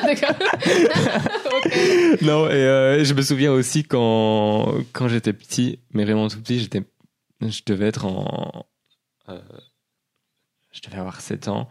D'accord. 0.05 0.35
Non, 2.23 2.47
et 2.49 2.53
euh, 2.55 3.05
je 3.05 3.15
me 3.15 3.23
souviens 3.23 3.53
aussi 3.53 3.85
quand, 3.85 4.75
quand 4.93 5.09
j'étais 5.09 5.33
petit, 5.33 5.79
mais 5.93 6.05
vraiment 6.05 6.29
tout 6.29 6.41
petit, 6.41 6.61
j'étais, 6.61 6.83
je 7.41 7.61
devais 7.67 7.87
être 7.87 8.05
en. 8.07 8.67
euh, 9.29 9.39
je 10.73 10.81
devais 10.83 10.99
avoir 10.99 11.21
7 11.21 11.49
ans. 11.49 11.69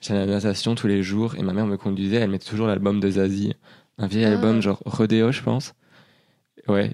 J'allais 0.00 0.20
à 0.20 0.26
la 0.26 0.32
natation 0.34 0.74
tous 0.74 0.86
les 0.86 1.02
jours 1.02 1.34
et 1.36 1.42
ma 1.42 1.52
mère 1.52 1.66
me 1.66 1.76
conduisait. 1.76 2.16
Elle 2.16 2.30
mettait 2.30 2.48
toujours 2.48 2.66
l'album 2.66 3.00
de 3.00 3.10
Zazie. 3.10 3.54
Un 3.98 4.06
vieil 4.06 4.24
Ah. 4.24 4.32
album, 4.32 4.60
genre 4.62 4.80
Rodeo, 4.86 5.32
je 5.32 5.42
pense. 5.42 5.74
Ouais, 6.68 6.92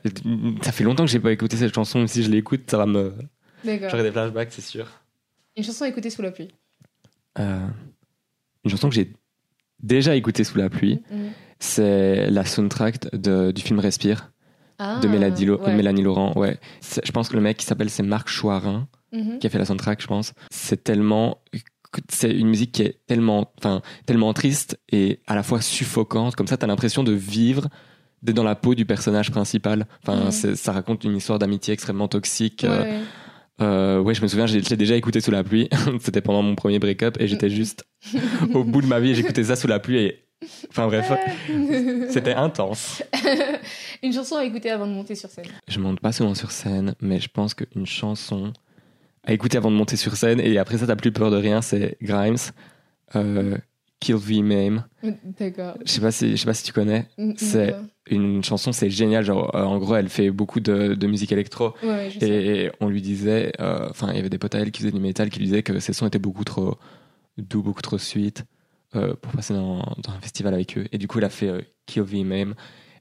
ça 0.63 0.73
fait 0.73 0.85
longtemps 0.85 1.05
que 1.05 1.11
j'ai 1.11 1.21
pas 1.21 1.33
écouté 1.33 1.57
cette 1.57 1.75
chanson. 1.75 1.99
Même 1.99 2.09
si 2.09 2.23
je 2.23 2.31
l'écoute, 2.31 2.71
ça 2.71 2.79
va 2.79 2.87
me. 2.87 3.15
J'aurai 3.65 4.03
des 4.03 4.13
flashbacks, 4.13 4.53
c'est 4.53 4.63
sûr. 4.63 4.87
Une 5.57 5.65
chanson 5.65 5.85
à 5.85 5.89
écouter 5.89 6.11
sous 6.11 6.23
la 6.23 6.31
pluie. 6.31 6.49
Euh, 7.39 7.67
une 8.65 8.71
chanson 8.71 8.89
que 8.89 8.95
j'ai 8.95 9.13
déjà 9.83 10.15
écoutée 10.17 10.45
sous 10.45 10.59
la 10.59 10.69
pluie, 10.69 11.01
Mm. 11.11 11.17
c'est 11.59 12.31
la 12.31 12.45
soundtrack 12.45 13.15
de- 13.17 13.51
du 13.53 13.63
film 13.63 13.79
Respire. 13.79 14.33
Ah, 14.83 14.99
de 15.01 15.09
Mélanie, 15.09 15.45
Lo- 15.45 15.59
ouais. 15.61 15.75
Mélanie 15.75 16.03
Laurent. 16.03 16.33
Ouais. 16.37 16.59
Je 17.05 17.13
pense 17.13 17.29
que 17.29 17.35
le 17.37 17.43
mec 17.43 17.59
qui 17.59 17.67
s'appelle 17.67 17.91
c'est 17.91 18.03
Marc 18.03 18.29
Chouarin 18.29 18.89
Mhm. 19.13 19.39
qui 19.39 19.47
a 19.47 19.51
fait 19.51 19.59
la 19.59 19.67
soundtrack, 19.67 20.01
je 20.01 20.07
pense. 20.07 20.33
C'est 20.51 20.83
tellement 20.83 21.39
c'est 22.09 22.31
une 22.31 22.47
musique 22.49 22.73
qui 22.73 22.83
est 22.83 23.01
tellement 23.07 23.53
enfin 23.59 23.83
tellement 24.07 24.33
triste 24.33 24.79
et 24.91 25.21
à 25.27 25.35
la 25.35 25.43
fois 25.43 25.61
suffocante 25.61 26.35
comme 26.37 26.47
ça 26.47 26.57
t'as 26.57 26.67
l'impression 26.69 27.03
de 27.03 27.11
vivre 27.13 27.69
d'être 28.23 28.37
dans 28.37 28.45
la 28.45 28.55
peau 28.55 28.75
du 28.77 28.87
personnage 28.87 29.31
principal 29.33 29.87
enfin 30.07 30.31
c'est- 30.31 30.55
ça 30.55 30.71
raconte 30.73 31.03
une 31.05 31.17
histoire 31.17 31.39
d'amitié 31.41 31.75
extrêmement 31.75 32.07
toxique 32.09 32.63
euh, 32.65 32.83
Ouais. 32.85 33.01
Euh, 33.61 34.01
ouais 34.01 34.15
je 34.15 34.23
me 34.23 34.29
souviens 34.29 34.47
j'ai- 34.47 34.61
déjà 34.77 34.97
écouté 34.97 35.21
sous 35.21 35.31
la 35.31 35.45
pluie. 35.45 35.69
C'était 36.01 36.21
pendant 36.21 36.43
mon 36.43 36.55
premier 36.55 36.79
break-up 36.79 37.17
et 37.21 37.27
j'étais 37.29 37.51
juste 37.51 37.85
au 38.55 38.65
bout 38.65 38.81
de 38.83 38.87
ma 38.87 39.01
vie 39.01 39.15
j'écoutais 39.15 39.45
ça 39.45 39.57
sous 39.57 39.67
la 39.69 39.79
pluie 39.79 39.99
et 39.99 40.25
enfin 40.71 40.87
bref. 40.87 41.13
C'était 42.11 42.35
intense. 42.35 43.03
Une 44.03 44.13
chanson 44.13 44.37
à 44.37 44.45
écouter 44.45 44.71
avant 44.71 44.87
de 44.87 44.93
monter 44.93 45.15
sur 45.15 45.29
scène. 45.29 45.45
Je 45.69 45.79
monte 45.79 46.01
pas 46.01 46.13
souvent 46.13 46.35
sur 46.35 46.51
scène, 46.51 46.95
mais 47.01 47.21
je 47.21 47.29
pense 47.29 47.55
qu'une 47.55 47.87
chanson 47.87 48.53
à 49.25 49.33
écouter 49.35 49.59
avant 49.59 49.71
de 49.71 49.77
monter 49.77 49.97
sur 49.97 50.17
scène, 50.17 50.41
et 50.41 50.57
après 50.57 50.79
ça, 50.79 50.87
t'as 50.87 50.97
plus 50.97 51.13
peur 51.13 51.31
de 51.31 51.37
rien, 51.37 51.61
c'est 51.61 51.99
Grimes, 52.01 52.37
euh, 53.17 53.59
Kill 54.01 54.17
V 54.17 54.43
Mame. 54.43 54.85
D'accord. 55.39 55.77
Je 55.85 55.91
sais 55.93 56.01
pas 56.01 56.11
si, 56.11 56.31
je 56.33 56.37
sais 56.37 56.47
pas 56.47 56.55
si 56.55 56.65
tu 56.65 56.73
connais. 56.73 57.07
Mm, 57.19 57.33
C'est- 57.37 57.73
mm, 57.75 57.87
Une 58.13 58.43
chanson, 58.43 58.73
c'est 58.73 58.91
génial. 58.91 59.25
Genre, 59.25 59.55
euh, 59.55 59.63
en 59.63 59.79
gros, 59.79 59.95
elle 59.95 60.09
fait 60.09 60.31
beaucoup 60.31 60.59
de, 60.59 60.95
de 60.95 61.07
musique 61.07 61.31
électro. 61.33 61.75
Ouais, 61.83 62.11
sais. 62.19 62.29
Et 62.29 62.71
on 62.81 62.89
lui 62.89 63.03
disait, 63.03 63.53
euh, 63.61 63.87
enfin, 63.91 64.09
il 64.11 64.17
y 64.17 64.19
avait 64.19 64.31
des 64.31 64.39
potes 64.39 64.55
à 64.55 64.59
elle 64.61 64.71
qui 64.73 64.81
faisaient 64.83 64.91
du 64.93 65.01
métal 65.01 65.29
qui 65.31 65.39
lui 65.39 65.47
disaient 65.47 65.63
que 65.63 65.79
ses 65.81 65.93
sons 65.93 66.07
étaient 66.07 66.19
beaucoup 66.19 66.43
trop 66.45 66.77
doux, 67.39 67.63
beaucoup 67.63 67.83
trop 67.83 67.99
sweet 67.99 68.45
euh, 68.97 69.15
pour 69.21 69.33
passer 69.33 69.55
dans, 69.55 69.77
dans 70.03 70.13
un 70.17 70.21
festival 70.21 70.55
avec 70.55 70.77
eux. 70.79 70.87
Et 70.93 70.99
du 70.99 71.07
coup, 71.07 71.19
elle 71.19 71.25
a 71.25 71.31
fait 71.31 71.69
Kill 71.87 72.03
V 72.03 72.25
Mame. 72.25 72.55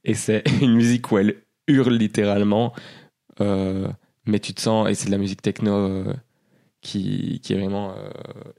Et 0.03 0.13
c'est 0.13 0.43
une 0.61 0.73
musique 0.75 1.11
où 1.11 1.17
elle 1.17 1.37
hurle 1.67 1.95
littéralement, 1.95 2.73
mais 3.39 4.39
tu 4.39 4.53
te 4.53 4.61
sens, 4.61 4.89
et 4.89 4.95
c'est 4.95 5.07
de 5.07 5.11
la 5.11 5.17
musique 5.17 5.41
techno 5.41 6.03
qui, 6.81 7.39
qui 7.41 7.53
est 7.53 7.57
vraiment 7.57 7.95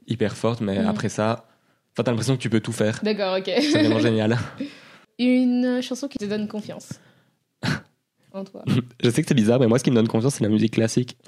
hyper 0.07 0.35
forte. 0.35 0.61
Mais 0.61 0.77
après 0.77 1.09
ça, 1.09 1.45
enfin, 1.93 2.03
t'as 2.03 2.11
l'impression 2.11 2.35
que 2.37 2.41
tu 2.41 2.49
peux 2.49 2.59
tout 2.59 2.71
faire. 2.71 2.99
D'accord, 3.03 3.37
ok. 3.37 3.45
C'est 3.59 3.69
vraiment 3.71 3.99
génial. 4.09 4.37
Une 5.19 5.81
chanson 5.81 6.07
qui 6.07 6.17
te 6.17 6.25
donne 6.25 6.47
confiance. 6.47 6.89
En 8.33 8.45
toi. 8.45 8.63
Je 9.03 9.09
sais 9.09 9.21
que 9.21 9.27
c'est 9.27 9.33
bizarre, 9.33 9.59
mais 9.59 9.67
moi, 9.67 9.77
ce 9.77 9.83
qui 9.83 9.91
me 9.91 9.95
donne 9.97 10.07
confiance, 10.07 10.35
c'est 10.35 10.43
la 10.45 10.49
musique 10.49 10.71
classique. 10.75 11.17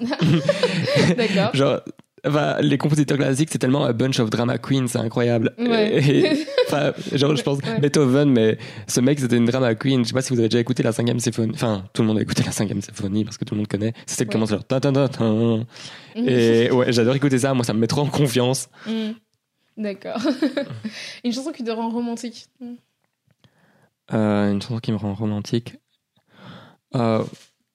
D'accord. 1.18 1.50
Genre, 1.54 1.80
enfin, 2.26 2.56
les 2.62 2.78
compositeurs 2.78 3.18
classiques, 3.18 3.50
c'est 3.52 3.58
tellement 3.58 3.84
a 3.84 3.92
bunch 3.92 4.18
of 4.20 4.30
drama 4.30 4.56
queens, 4.56 4.86
c'est 4.88 4.98
incroyable. 4.98 5.52
Ouais. 5.58 6.02
Et- 6.02 6.46
enfin, 6.66 6.92
genre, 7.12 7.36
je 7.36 7.42
pense 7.42 7.58
Ouais. 7.58 7.78
Beethoven, 7.78 8.30
mais 8.30 8.56
ce 8.88 9.00
mec, 9.02 9.20
c'était 9.20 9.36
une 9.36 9.44
drama 9.44 9.74
queen. 9.74 10.02
Je 10.02 10.08
sais 10.08 10.14
pas 10.14 10.22
si 10.22 10.32
vous 10.32 10.38
avez 10.38 10.48
déjà 10.48 10.60
écouté 10.60 10.82
la 10.82 10.92
cinquième 10.92 11.20
symphonie. 11.20 11.52
Enfin, 11.54 11.84
tout 11.92 12.00
le 12.00 12.08
monde 12.08 12.16
a 12.18 12.22
écouté 12.22 12.42
la 12.42 12.52
cinquième 12.52 12.80
symphonie 12.80 13.22
parce 13.24 13.36
que 13.36 13.44
tout 13.44 13.52
le 13.54 13.58
monde 13.58 13.68
connaît. 13.68 13.92
C'est 14.06 14.16
celle 14.16 14.28
qui 14.28 14.36
Ouais. 14.38 14.46
commence 14.46 14.50
genre. 14.50 14.64
ta. 14.64 14.80
Et 16.16 16.70
ouais, 16.70 16.90
j'adore 16.92 17.16
écouter 17.16 17.38
ça. 17.38 17.52
Moi, 17.52 17.64
ça 17.64 17.74
me 17.74 17.80
met 17.80 17.86
trop 17.86 18.00
en 18.00 18.06
confiance. 18.08 18.68
Mm. 18.86 19.10
D'accord. 19.76 20.20
Une 21.24 21.32
chanson 21.32 21.50
qui 21.52 21.64
te 21.64 21.70
rend 21.70 21.88
romantique. 21.90 22.46
Euh, 24.12 24.52
une 24.52 24.60
chanson 24.62 24.78
qui 24.78 24.92
me 24.92 24.96
rend 24.96 25.14
romantique. 25.14 25.76
Euh, 26.94 27.24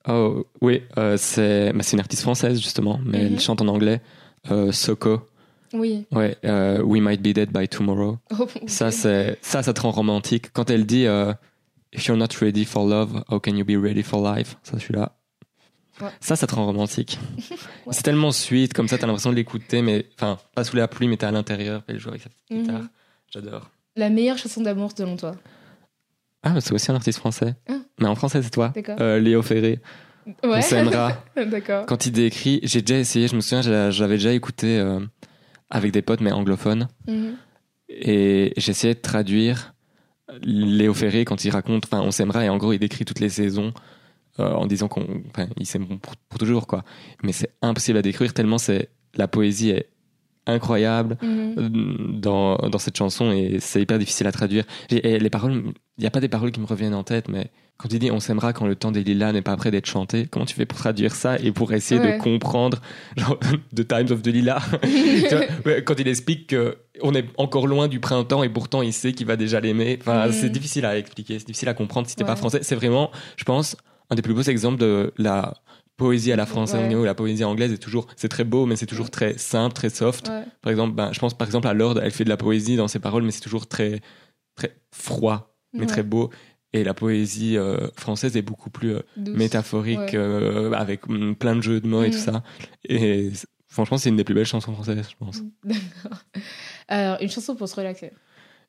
oh, 0.07 0.45
oui, 0.61 0.83
euh, 0.97 1.17
c'est 1.17 1.73
bah, 1.73 1.83
une 1.91 1.99
artiste 1.99 2.21
française, 2.21 2.61
justement, 2.61 2.99
mais 3.03 3.19
Mhm. 3.25 3.33
elle 3.33 3.39
chante 3.39 3.61
en 3.61 3.67
anglais. 3.67 4.01
Euh, 4.51 4.71
Soko. 4.71 5.21
Oui. 5.73 6.05
Ouais, 6.11 6.37
euh, 6.45 6.81
We 6.83 7.01
Might 7.01 7.21
Be 7.21 7.33
Dead 7.33 7.51
by 7.51 7.67
Tomorrow. 7.67 8.17
Oh, 8.39 8.47
Ça, 8.67 8.87
ok. 8.87 8.93
c'est 8.93 9.37
ça, 9.41 9.61
ça 9.63 9.73
te 9.73 9.81
rend 9.81 9.91
romantique. 9.91 10.51
Quand 10.53 10.69
elle 10.69 10.85
dit 10.85 11.05
If 11.91 12.05
you're 12.05 12.17
not 12.17 12.27
ready 12.41 12.65
for 12.65 12.87
love, 12.87 13.23
how 13.29 13.39
can 13.39 13.55
you 13.55 13.65
be 13.65 13.75
ready 13.75 14.03
for 14.03 14.21
life? 14.23 14.55
Ça, 14.63 14.77
je 14.77 14.83
suis 14.83 14.93
là. 14.93 15.18
Ouais. 16.01 16.09
Ça, 16.21 16.35
ça 16.35 16.47
te 16.47 16.55
rend 16.55 16.65
romantique. 16.65 17.19
Ouais. 17.85 17.93
C'est 17.95 18.03
tellement 18.03 18.31
sweet, 18.31 18.73
comme 18.73 18.87
ça, 18.87 18.97
t'as 18.99 19.07
l'impression 19.07 19.31
de 19.31 19.35
l'écouter, 19.35 19.81
mais 19.81 20.05
enfin, 20.15 20.37
pas 20.53 20.63
sous 20.63 20.75
la 20.75 20.87
pluie, 20.87 21.07
mais 21.07 21.17
t'es 21.17 21.25
à 21.25 21.31
l'intérieur, 21.31 21.81
et 21.87 21.93
elle 21.93 21.99
joue 21.99 22.09
avec 22.09 22.21
sa 22.21 22.29
petite 22.29 22.51
Mhm. 22.51 22.61
guitare. 22.61 22.81
J'adore. 23.33 23.71
La 23.95 24.09
meilleure 24.09 24.37
chanson 24.37 24.61
d'amour 24.61 24.91
selon 24.95 25.17
toi? 25.17 25.35
Ah, 26.43 26.51
mais 26.51 26.61
c'est 26.61 26.71
aussi 26.73 26.91
un 26.91 26.95
artiste 26.95 27.17
français. 27.19 27.55
Ah. 27.67 27.73
Mais 27.99 28.07
en 28.07 28.13
français, 28.15 28.41
c'est 28.43 28.51
toi. 28.51 28.71
D'accord. 28.75 28.97
Euh, 28.99 29.19
Léo 29.19 29.41
Ferré. 29.41 29.79
On 30.43 30.61
s'aimera. 30.61 31.23
D'accord. 31.35 31.85
Quand 31.87 32.05
il 32.05 32.11
décrit, 32.11 32.59
j'ai 32.63 32.81
déjà 32.81 32.99
essayé, 32.99 33.27
je 33.27 33.35
me 33.35 33.41
souviens, 33.41 33.61
l'avais 33.63 34.15
déjà 34.17 34.31
écouté 34.33 34.77
euh, 34.77 34.99
avec 35.71 35.91
des 35.91 36.01
potes, 36.03 36.21
mais 36.21 36.31
anglophones. 36.31 36.87
Mhm. 37.07 37.35
Et 37.89 38.53
j'essayais 38.57 38.93
de 38.93 38.99
traduire 38.99 39.73
Léo 40.43 40.93
Ferré 40.93 41.25
quand 41.25 41.43
il 41.43 41.49
raconte, 41.49 41.85
enfin, 41.85 42.01
on 42.01 42.11
s'aimera, 42.11 42.45
et 42.45 42.49
en 42.49 42.57
gros, 42.57 42.71
il 42.73 42.77
décrit 42.79 43.03
toutes 43.05 43.19
les 43.19 43.29
saisons 43.29 43.73
euh, 44.39 44.53
en 44.53 44.65
disant 44.67 44.87
qu'on, 44.87 45.05
enfin, 45.29 45.47
ils 45.57 45.67
pour, 45.97 46.15
pour 46.29 46.39
toujours, 46.39 46.67
quoi. 46.67 46.83
Mais 47.23 47.31
c'est 47.33 47.51
impossible 47.61 47.97
à 47.97 48.01
décrire 48.01 48.33
tellement 48.33 48.57
c'est, 48.57 48.89
la 49.15 49.27
poésie 49.27 49.69
est 49.71 49.89
incroyable 50.47 51.17
Mhm. 51.21 51.55
euh, 51.57 52.19
dans, 52.19 52.55
dans 52.57 52.79
cette 52.79 52.97
chanson 52.97 53.31
et 53.31 53.57
c'est 53.59 53.81
hyper 53.81 53.99
difficile 53.99 54.25
à 54.27 54.31
traduire. 54.31 54.63
Et 54.89 55.19
les 55.19 55.29
paroles, 55.29 55.63
il 55.97 56.01
n'y 56.01 56.07
a 56.07 56.11
pas 56.11 56.21
des 56.21 56.29
paroles 56.29 56.51
qui 56.51 56.59
me 56.59 56.65
reviennent 56.65 56.95
en 56.95 57.03
tête, 57.03 57.27
mais 57.29 57.51
quand 57.77 57.93
il 57.93 57.99
dit 57.99 58.09
on 58.11 58.19
s'aimera 58.19 58.51
quand 58.51 58.65
le 58.67 58.75
temps 58.75 58.91
des 58.91 59.03
lilas 59.03 59.31
n'est 59.31 59.41
pas 59.43 59.55
prêt 59.57 59.69
d'être 59.71 59.85
chanté, 59.85 60.25
comment 60.29 60.45
tu 60.45 60.55
fais 60.55 60.65
pour 60.65 60.79
traduire 60.79 61.13
ça 61.15 61.37
et 61.39 61.51
pour 61.51 61.71
essayer 61.71 62.01
Ouais. 62.01 62.17
de 62.17 62.21
comprendre 62.23 62.81
genre, 63.15 63.37
The 63.75 63.87
Times 63.87 64.11
of 64.11 64.21
the 64.23 64.27
Lilas 64.27 64.61
Quand 65.85 65.99
il 65.99 66.07
explique 66.07 66.47
que 66.47 66.77
on 67.01 67.13
est 67.13 67.25
encore 67.37 67.67
loin 67.67 67.87
du 67.87 67.99
printemps 67.99 68.43
et 68.43 68.49
pourtant 68.49 68.81
il 68.81 68.91
sait 68.93 69.13
qu'il 69.13 69.27
va 69.27 69.35
déjà 69.37 69.59
l'aimer, 69.59 69.97
enfin, 70.01 70.25
Mhm. 70.27 70.31
c'est 70.33 70.49
difficile 70.49 70.85
à 70.85 70.97
expliquer, 70.97 71.37
c'est 71.39 71.45
difficile 71.47 71.69
à 71.69 71.73
comprendre 71.73 72.07
si 72.09 72.15
t'es 72.15 72.23
pas 72.23 72.31
Ouais. 72.31 72.37
français. 72.37 72.59
C'est 72.63 72.75
vraiment, 72.75 73.11
je 73.37 73.43
pense, 73.43 73.77
un 74.09 74.15
des 74.15 74.21
plus 74.21 74.33
beaux 74.33 74.41
exemples 74.41 74.77
de 74.79 75.13
la 75.17 75.53
poésie 75.97 76.31
à 76.31 76.35
la 76.35 76.45
française, 76.45 76.87
Ouais. 76.87 76.95
où 76.95 77.03
la 77.03 77.13
poésie 77.15 77.43
anglaise 77.43 77.73
est 77.73 77.77
toujours, 77.77 78.07
c'est 78.15 78.29
très 78.29 78.43
beau, 78.45 78.65
mais 78.65 78.75
c'est 78.77 78.85
toujours 78.85 79.09
très 79.11 79.37
simple, 79.37 79.75
très 79.75 79.89
soft. 79.89 80.29
Ouais. 80.29 80.43
Par 80.61 80.71
exemple, 80.71 80.95
ben, 80.95 81.11
je 81.11 81.19
pense 81.19 81.37
par 81.37 81.45
exemple 81.47 81.67
à 81.67 81.73
Lord, 81.73 81.99
elle 82.01 82.11
fait 82.11 82.23
de 82.23 82.29
la 82.29 82.37
poésie 82.37 82.75
dans 82.77 82.87
ses 82.87 82.99
paroles, 82.99 83.23
mais 83.23 83.31
c'est 83.31 83.41
toujours 83.41 83.67
très, 83.67 83.99
très 84.55 84.75
froid, 84.91 85.53
mais 85.73 85.81
Ouais. 85.81 85.85
très 85.87 86.03
beau. 86.03 86.29
Et 86.71 86.83
la 86.83 86.93
poésie 86.93 87.57
euh, 87.57 87.87
française 87.97 88.37
est 88.37 88.41
beaucoup 88.43 88.69
plus 88.69 88.93
euh, 88.95 89.01
métaphorique, 89.17 90.13
euh, 90.13 90.71
avec 90.73 91.09
mm, 91.09 91.33
plein 91.35 91.55
de 91.55 91.61
jeux 91.61 91.81
de 91.81 91.87
mots 91.87 92.03
et 92.03 92.11
tout 92.11 92.17
ça. 92.19 92.43
Et 92.87 93.31
franchement, 93.67 93.97
c'est 93.97 94.09
une 94.09 94.15
des 94.17 94.23
plus 94.23 94.35
belles 94.35 94.45
chansons 94.45 94.73
françaises, 94.73 95.07
je 95.09 95.15
pense. 95.17 95.41
D'accord. 95.63 96.19
Alors, 96.87 97.17
une 97.21 97.29
chanson 97.29 97.55
pour 97.55 97.67
se 97.67 97.75
relaxer. 97.75 98.11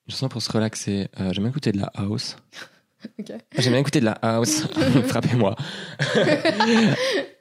Une 0.09 0.13
chanson 0.13 0.29
pour 0.31 0.41
se 0.43 0.51
relaxer. 0.51 1.09
J'aime 1.19 1.31
bien 1.45 1.49
écouter 1.49 1.73
de 1.73 1.79
la 1.79 1.91
house. 1.95 2.37
Ok. 3.19 3.33
J'aime 3.59 3.73
bien 3.73 3.81
écouter 3.81 4.01
de 4.01 4.05
la 4.07 4.13
house. 4.23 4.67
Frappez-moi. 5.07 5.57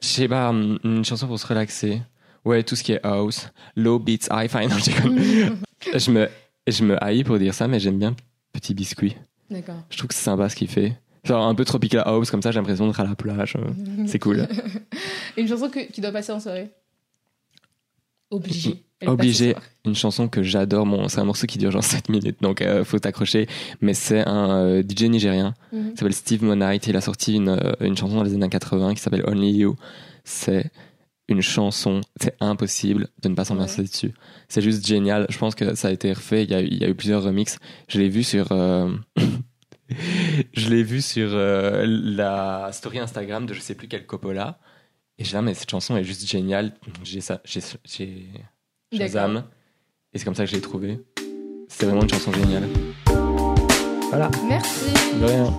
Je 0.02 0.08
sais 0.08 0.28
pas, 0.28 0.50
hum, 0.50 0.80
une 0.84 1.04
chanson 1.06 1.28
pour 1.28 1.40
se 1.40 1.46
relaxer. 1.48 2.02
Ouais, 2.46 2.64
tout 2.64 2.76
ce 2.76 2.84
qui 2.84 2.94
est 2.94 3.06
house. 3.06 3.50
Low 3.76 4.00
beats, 4.00 4.28
high 4.32 4.50
fine. 4.50 4.70
Je 5.96 6.12
me, 6.12 6.30
je 6.68 6.84
me 6.84 7.02
haïs 7.04 7.24
pour 7.24 7.38
dire 7.40 7.54
ça, 7.54 7.68
mais 7.68 7.80
j'aime 7.80 7.98
bien 8.00 8.16
Petit 8.54 8.74
Biscuit. 8.74 9.16
D'accord. 9.50 9.82
Je 9.90 9.98
trouve 9.98 10.08
que 10.10 10.14
c'est 10.14 10.24
sympa 10.24 10.48
ce 10.50 10.56
qu'il 10.56 10.68
fait. 10.70 10.94
Genre 11.24 11.46
un 11.46 11.56
peu 11.56 11.66
tropical 11.66 12.04
house, 12.06 12.30
comme 12.32 12.42
ça, 12.42 12.52
j'ai 12.52 12.60
l'impression 12.60 12.88
d'être 12.88 13.00
à 13.00 13.04
la 13.04 13.16
plage. 13.16 13.56
euh, 13.58 14.06
C'est 14.08 14.20
cool. 14.20 14.48
Une 15.38 15.48
chanson 15.48 15.70
que, 15.70 15.80
qui 15.92 16.00
doit 16.02 16.12
passer 16.12 16.32
en 16.32 16.40
soirée. 16.40 16.70
Obligé. 18.30 18.84
Obligé. 19.08 19.56
Une 19.86 19.96
chanson 19.96 20.28
que 20.28 20.44
j'adore. 20.44 20.86
Bon, 20.86 21.08
c'est 21.08 21.20
un 21.20 21.24
morceau 21.24 21.48
qui 21.48 21.58
dure 21.58 21.72
genre 21.72 21.84
7 21.84 22.10
minutes, 22.10 22.38
donc 22.42 22.62
euh, 22.62 22.84
faut 22.84 23.00
t'accrocher. 23.00 23.48
Mais 23.82 23.94
c'est 23.94 24.28
un 24.28 24.50
euh, 24.66 24.84
DJ 24.84 25.04
nigérien. 25.04 25.54
Il 25.72 25.98
s'appelle 25.98 26.14
Steve 26.14 26.44
Monite. 26.44 26.86
Il 26.88 26.98
a 26.98 27.02
sorti 27.02 27.36
une, 27.36 27.50
euh, 27.50 27.74
une 27.80 27.96
chanson 27.98 28.16
dans 28.18 28.24
les 28.24 28.34
années 28.34 28.50
80 28.50 28.96
qui 28.96 29.02
s'appelle 29.02 29.24
Only 29.26 29.52
You. 29.52 29.76
C'est 30.26 30.70
une 31.30 31.42
chanson. 31.42 32.02
C'est 32.20 32.36
impossible 32.42 33.08
de 33.22 33.30
ne 33.30 33.36
pas 33.36 33.46
s'ambiancer 33.46 33.84
dessus. 33.84 34.14
C'est 34.50 34.62
juste 34.62 34.86
génial. 34.86 35.28
Je 35.30 35.38
pense 35.38 35.56
que 35.56 35.76
ça 35.76 35.88
a 35.88 35.92
été 35.92 36.12
refait. 36.12 36.44
Il 36.44 36.50
y 36.52 36.56
a, 36.56 36.62
eu- 36.62 36.68
il 36.68 36.78
y 36.82 36.84
a 36.86 36.90
eu 36.90 36.96
plusieurs 36.96 37.24
remixes. 37.24 37.58
Je 37.88 38.00
l'ai 38.00 38.10
vu 38.10 38.24
sur. 38.24 38.48
euh, 38.52 38.92
je 40.54 40.70
l'ai 40.70 40.84
vu 40.84 41.02
sur 41.02 41.30
la 41.34 42.70
story 42.74 43.00
Instagram 43.00 43.46
de 43.46 43.54
je 43.54 43.62
sais 43.62 43.76
plus 43.76 43.88
quel 43.88 44.06
Coppola. 44.06 44.60
Et 45.18 45.24
j'ai 45.24 45.34
là, 45.34 45.42
mais 45.42 45.54
cette 45.54 45.70
chanson 45.70 45.98
est 45.98 46.04
juste 46.04 46.28
géniale. 46.28 46.74
J'ai 47.04 47.22
ça. 47.22 47.42
J'ai. 47.46 47.62
Shazam. 48.92 49.44
Et 50.14 50.18
c'est 50.18 50.26
comme 50.26 50.36
ça 50.36 50.46
que 50.46 50.50
je 50.50 50.56
l'ai 50.56 50.62
trouvé. 50.62 51.00
C'est 51.68 51.86
vraiment 51.86 52.02
une 52.02 52.10
chanson 52.10 52.32
géniale. 52.34 52.68
Voilà. 54.10 54.32
Merci. 54.48 54.92
De 55.20 55.26
rien. 55.26 55.58